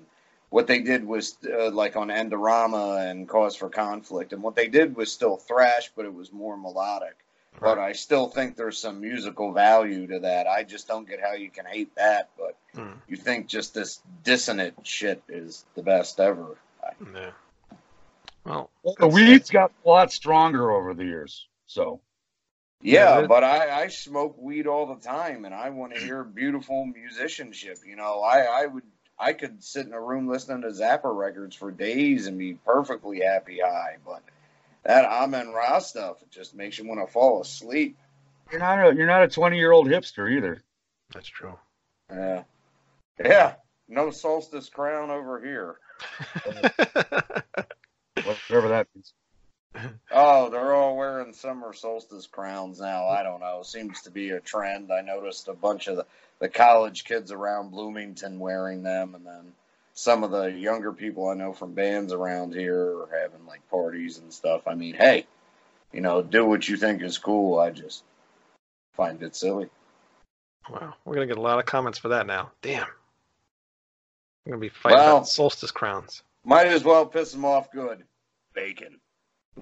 [0.49, 4.67] what they did was uh, like on Endorama and Cause for Conflict, and what they
[4.67, 7.15] did was still thrash, but it was more melodic.
[7.61, 10.47] But I still think there's some musical value to that.
[10.47, 12.97] I just don't get how you can hate that, but Hmm.
[13.07, 16.57] you think just this dissonant shit is the best ever.
[17.13, 17.31] Yeah.
[18.45, 21.47] Well, the weed's got a lot stronger over the years.
[21.67, 22.01] So
[22.81, 26.23] Yeah, Yeah, but I, I smoke weed all the time, and I want to hear
[26.23, 27.79] beautiful musicianship.
[27.85, 28.83] You know, I, I would
[29.19, 33.19] I could sit in a room listening to Zappa records for days and be perfectly
[33.19, 34.23] happy high, but
[34.83, 37.97] that Amenra stuff it just makes you want to fall asleep.
[38.51, 40.61] you're not a you're not a 20 year old hipster either.
[41.13, 41.57] that's true.
[42.11, 42.43] Yeah,
[43.23, 43.53] yeah.
[43.87, 45.77] No solstice crown over here.
[48.23, 49.13] Whatever that means.
[50.11, 53.07] Oh, they're all wearing summer solstice crowns now.
[53.07, 53.61] I don't know.
[53.63, 54.91] Seems to be a trend.
[54.91, 56.05] I noticed a bunch of the,
[56.39, 59.53] the college kids around Bloomington wearing them, and then
[59.99, 64.17] some of the younger people I know from bands around here are having like parties
[64.17, 64.65] and stuff.
[64.65, 65.25] I mean, hey,
[65.91, 67.59] you know, do what you think is cool.
[67.59, 68.05] I just
[68.93, 69.67] find it silly.
[70.69, 72.51] Wow, we're gonna get a lot of comments for that now.
[72.61, 72.83] Damn.
[72.83, 76.23] I'm gonna be fighting Well- about solstice crowns.
[76.45, 78.05] Might as well piss them off good.
[78.53, 79.01] Bacon.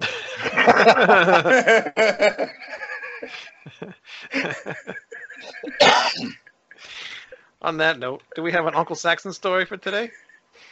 [7.60, 10.12] On that note, do we have an Uncle Saxon story for today?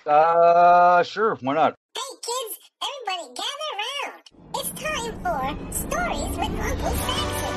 [0.07, 1.37] Uh, sure.
[1.41, 1.75] Why not?
[1.95, 4.23] Hey kids, everybody gather around.
[4.55, 7.57] It's time for Stories with Uncle Saxon.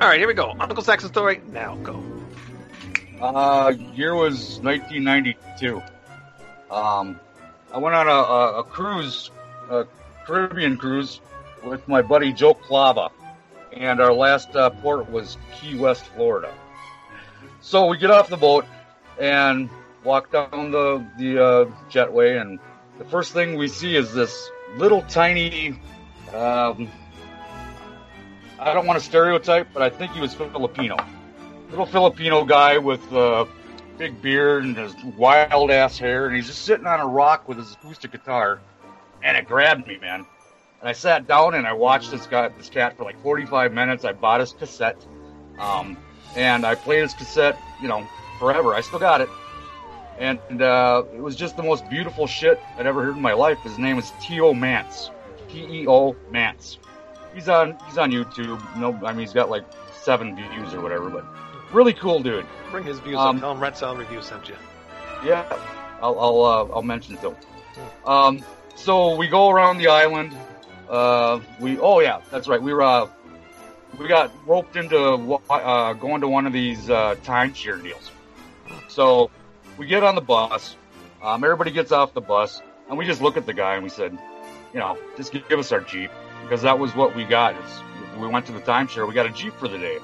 [0.00, 0.54] All right, here we go.
[0.58, 1.40] Uncle Saxon story.
[1.52, 2.02] Now go.
[3.20, 5.80] Uh, year was 1992.
[6.72, 7.20] Um,
[7.72, 9.30] I went on a, a, a cruise,
[9.70, 9.86] a
[10.26, 11.20] Caribbean cruise,
[11.62, 13.10] with my buddy Joe Clava,
[13.74, 16.52] and our last uh, port was Key West, Florida.
[17.60, 18.66] So we get off the boat
[19.18, 19.70] and
[20.04, 22.58] walk down the the uh, jetway, and
[22.98, 25.80] the first thing we see is this little tiny.
[26.34, 26.88] Um,
[28.58, 30.96] I don't want to stereotype, but I think he was Filipino
[31.72, 33.46] little Filipino guy with uh,
[33.96, 37.56] big beard and his wild ass hair, and he's just sitting on a rock with
[37.56, 38.60] his acoustic guitar,
[39.22, 40.26] and it grabbed me, man.
[40.82, 44.04] And I sat down and I watched this guy, this cat, for like 45 minutes.
[44.04, 45.00] I bought his cassette,
[45.60, 45.96] um,
[46.36, 48.04] and I played his cassette, you know,
[48.40, 48.74] forever.
[48.74, 49.28] I still got it,
[50.18, 53.58] and uh, it was just the most beautiful shit I'd ever heard in my life.
[53.60, 54.54] His name is T.O.
[54.54, 55.10] Mance,
[55.48, 56.16] T.E.O.
[56.32, 56.78] Mance.
[57.32, 58.60] He's on he's on YouTube.
[58.76, 61.24] No, I mean he's got like seven views or whatever, but
[61.72, 62.44] really cool dude.
[62.72, 63.40] Bring his views Um, up.
[63.40, 64.56] Tell him Rat Salad Review sent you.
[65.24, 65.44] Yeah,
[66.02, 67.36] I'll I'll, uh, I'll mention it to him.
[68.04, 70.36] Um, so we go around the island.
[70.92, 72.60] Uh, we oh yeah, that's right.
[72.60, 73.08] We were uh,
[73.98, 75.00] we got roped into
[75.48, 78.10] uh, going to one of these uh, timeshare deals.
[78.88, 79.30] So
[79.78, 80.76] we get on the bus.
[81.22, 83.88] Um, everybody gets off the bus, and we just look at the guy and we
[83.88, 84.12] said,
[84.74, 86.10] you know, just give us our jeep
[86.42, 87.54] because that was what we got.
[87.54, 87.80] Is
[88.20, 89.08] we went to the timeshare.
[89.08, 89.98] We got a jeep for the day.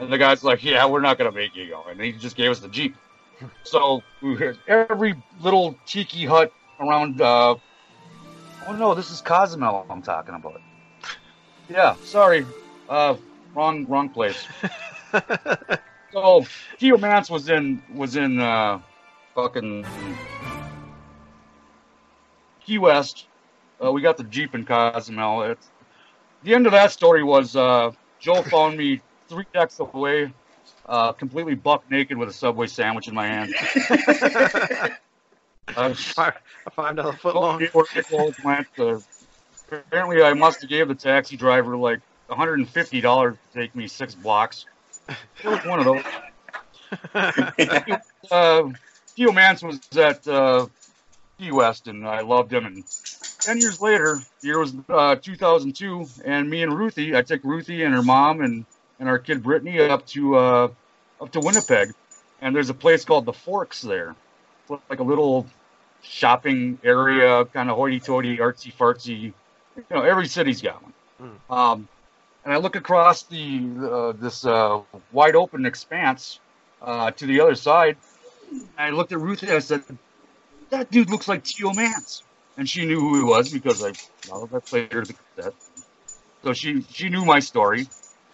[0.00, 2.50] And the guy's like, "Yeah, we're not gonna make you go," and he just gave
[2.50, 2.96] us the jeep.
[3.64, 7.20] So we hit every little tiki hut around.
[8.66, 10.60] Oh no, this is Cozumel I'm talking about.
[11.68, 12.46] Yeah, sorry,
[12.88, 13.16] uh,
[13.54, 14.46] wrong wrong place.
[16.12, 16.44] So
[16.78, 18.80] Teo Mance was in was in uh,
[19.34, 19.86] fucking
[22.64, 23.26] Key West.
[23.82, 25.42] Uh, we got the jeep in Cozumel.
[25.44, 25.70] It's,
[26.42, 30.32] the end of that story was uh, Joe found me three decks away,
[30.86, 33.54] uh, completely buck naked with a Subway sandwich in my hand.
[35.68, 36.34] I Five,
[36.66, 37.58] a five dollar foot long.
[37.58, 38.98] Before people went, uh,
[39.70, 44.66] apparently, I must have gave the taxi driver like $150 to take me six blocks.
[45.08, 46.02] It was one of those.
[48.30, 48.68] uh,
[49.16, 50.66] Teo Mance was at uh,
[51.38, 52.66] Key West, and I loved him.
[52.66, 52.84] And
[53.40, 57.82] ten years later, the year was uh, 2002, and me and Ruthie, I took Ruthie
[57.82, 58.64] and her mom and,
[58.98, 60.68] and our kid Brittany up to uh,
[61.20, 61.92] up to Winnipeg,
[62.40, 64.18] and there's a place called the Forks there, It's
[64.88, 65.46] like a little
[66.02, 69.32] shopping area, kind of hoity-toity, artsy-fartsy.
[69.76, 70.92] You know, every city's got one.
[71.48, 71.88] Um,
[72.44, 74.80] and I look across the uh, this uh,
[75.12, 76.40] wide open expanse
[76.82, 77.96] uh, to the other side.
[78.50, 79.82] And I looked at Ruth and I said,
[80.70, 82.22] "That dude looks like Teo Mance,"
[82.56, 83.92] and she knew who he was because I,
[84.28, 85.54] well, I played her the cassette.
[86.42, 87.86] So she she knew my story.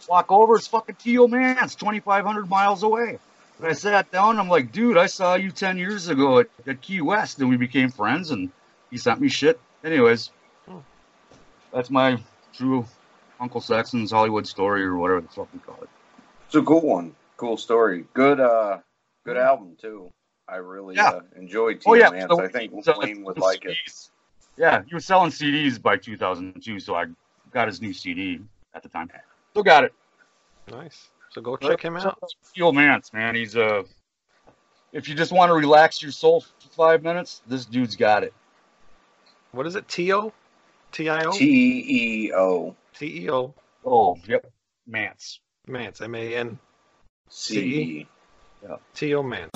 [0.08, 3.18] Walk over, it's fucking Teo Mance, 2,500 miles away.
[3.58, 4.38] And I sat down.
[4.38, 7.56] I'm like, dude, I saw you 10 years ago at, at Key West, and we
[7.56, 8.30] became friends.
[8.30, 8.50] And
[8.90, 9.60] he sent me shit.
[9.84, 10.30] Anyways,
[11.72, 12.18] that's my
[12.52, 12.84] true
[13.40, 15.88] Uncle Saxon's Hollywood story or whatever the fuck we call it.
[16.46, 17.14] It's a cool one.
[17.36, 18.04] Cool story.
[18.14, 18.78] Good uh
[19.24, 20.10] good album too.
[20.48, 21.08] I really Yeah.
[21.10, 22.26] uh, enjoyed Oh yeah, Mance.
[22.30, 23.76] so- I think so- Wayne would like it.
[24.56, 27.04] Yeah, he was selling CDs by 2002, so I
[27.52, 28.40] got his new CD
[28.74, 29.08] at the time.
[29.52, 29.92] Still got it.
[30.68, 31.10] Nice.
[31.30, 32.18] So go check him out.
[32.42, 33.34] Steel Mance, man.
[33.34, 33.82] He's uh
[34.92, 38.32] if you just want to relax your soul for five minutes, this dude's got it.
[39.52, 39.86] What is it?
[39.88, 40.32] T-O?
[40.92, 41.32] T-I-O?
[41.32, 43.54] T E O T-E-O.
[43.84, 44.50] Oh, yep.
[44.86, 45.40] Mance.
[45.66, 46.00] Mance.
[46.00, 46.58] M-A-N.
[47.28, 48.06] C E.
[48.94, 49.48] T-O Man.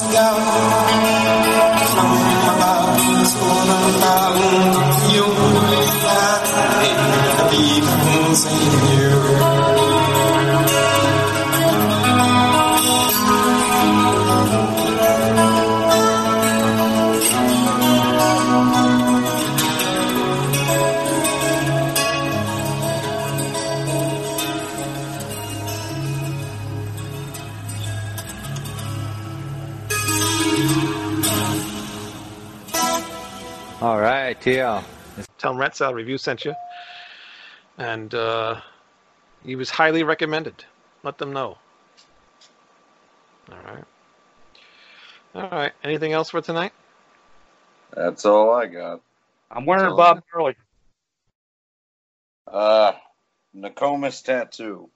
[0.00, 1.17] Moscow.
[34.46, 34.84] Right, TL.
[35.38, 36.54] Tell him Rat Review sent you.
[37.76, 38.60] And uh,
[39.44, 40.64] he was highly recommended.
[41.02, 41.58] Let them know.
[43.50, 43.84] All right.
[45.34, 45.72] All right.
[45.84, 46.72] Anything else for tonight?
[47.94, 49.00] That's all I got.
[49.50, 50.56] I'm wearing So- Bob Marley.
[52.46, 52.92] Uh,
[53.54, 54.88] Nokomis tattoo.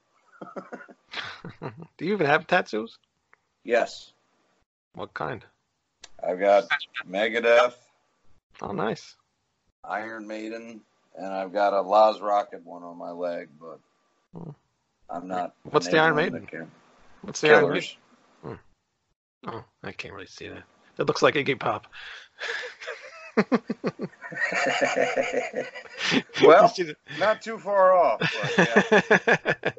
[1.60, 2.96] Do you even have tattoos?
[3.64, 4.12] Yes,
[4.94, 5.44] What kind?
[6.26, 6.64] I've got
[7.08, 7.74] Megadeth,
[8.60, 9.14] Oh, nice.
[9.84, 10.80] Iron Maiden,
[11.16, 13.78] and I've got a Laz Rockit one on my leg, but
[14.34, 14.50] Hmm.
[15.10, 15.54] I'm not.
[15.64, 16.70] What's the Iron Maiden?
[17.22, 17.96] What's the Iron Killers.
[18.44, 18.58] Maiden?
[19.46, 20.62] Oh, I can't really see that.
[20.98, 21.86] It looks like Iggy Pop.
[26.42, 28.20] well, See not too far off.
[28.56, 29.74] But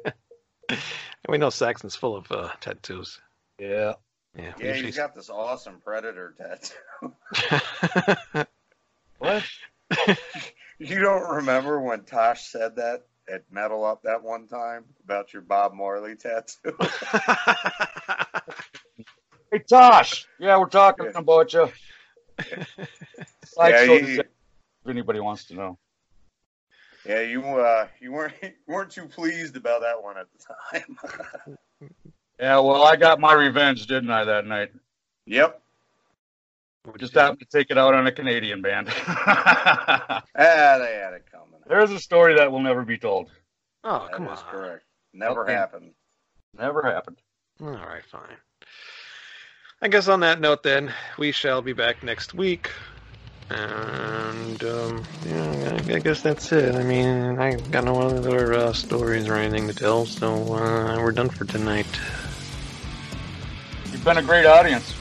[0.68, 0.76] yeah.
[1.28, 3.20] we know Saxon's full of uh, tattoos.
[3.58, 3.94] Yeah.
[4.36, 4.52] Yeah.
[4.58, 7.12] we yeah, usually- he's got this awesome Predator tattoo.
[9.18, 9.44] What?
[10.78, 15.42] You don't remember when Tosh said that at Metal Up that one time about your
[15.42, 16.76] Bob Marley tattoo?
[19.52, 20.26] Hey Tosh.
[20.40, 21.18] Yeah, we're talking Yeah.
[21.20, 21.68] about you.
[22.38, 22.56] yeah,
[23.44, 24.26] Sideshow you, if
[24.88, 25.78] anybody wants to know.
[27.06, 30.98] yeah, you uh, you weren't you weren't too pleased about that one at the time.
[32.40, 34.72] Yeah, well, I got my revenge, didn't I, that night?
[35.24, 35.62] yep.
[36.84, 38.88] We just happened to take it out on a Canadian band.
[40.36, 41.60] Ah, they had it coming.
[41.66, 43.30] There's a story that will never be told.
[43.84, 44.44] oh, That come is on.
[44.50, 44.84] correct.
[45.12, 45.52] Never Okay.
[45.54, 45.92] happened.
[46.58, 47.18] Never happened.
[47.62, 48.36] All right, fine.
[49.80, 52.70] I guess on that note, then, we shall be back next week.
[53.50, 56.74] And, um, yeah, I I guess that's it.
[56.74, 61.12] I mean, I got no other uh, stories or anything to tell, so uh, we're
[61.12, 61.86] done for tonight.
[63.92, 64.94] You've been a great audience.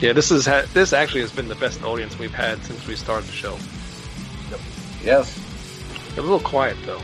[0.00, 2.96] Yeah, this is ha- this actually has been the best audience we've had since we
[2.96, 3.58] started the show.
[5.02, 5.40] Yes.
[6.16, 7.00] A little quiet though.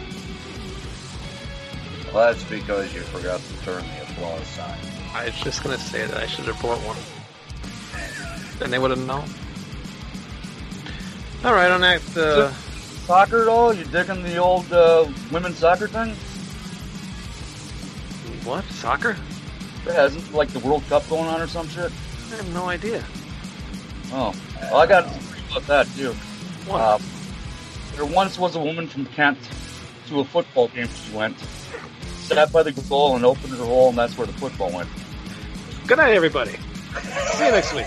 [2.13, 4.79] Well, that's because you forgot to turn the applause sign.
[5.15, 6.97] I was just gonna say that I should have brought one.
[8.61, 9.25] and they would have known.
[11.45, 12.17] All right, on that.
[12.17, 12.53] Uh,
[13.07, 13.73] Soccer at all?
[13.73, 16.15] You digging the old uh, women's soccer thing?
[18.45, 19.17] what soccer?
[19.87, 21.91] Yeah, isn't like the World Cup going on or some shit?
[22.33, 23.05] I have no idea.
[24.11, 25.05] Oh, well, I got
[25.51, 26.13] about that too.
[26.67, 26.81] What?
[26.81, 26.99] Uh,
[27.95, 29.39] there once was a woman from Kent
[30.09, 30.89] to a football game.
[30.89, 31.39] She went,
[32.23, 34.89] sat by the goal and opened her hole, and that's where the football went.
[35.87, 36.53] Good night, everybody.
[37.35, 37.87] See you next week.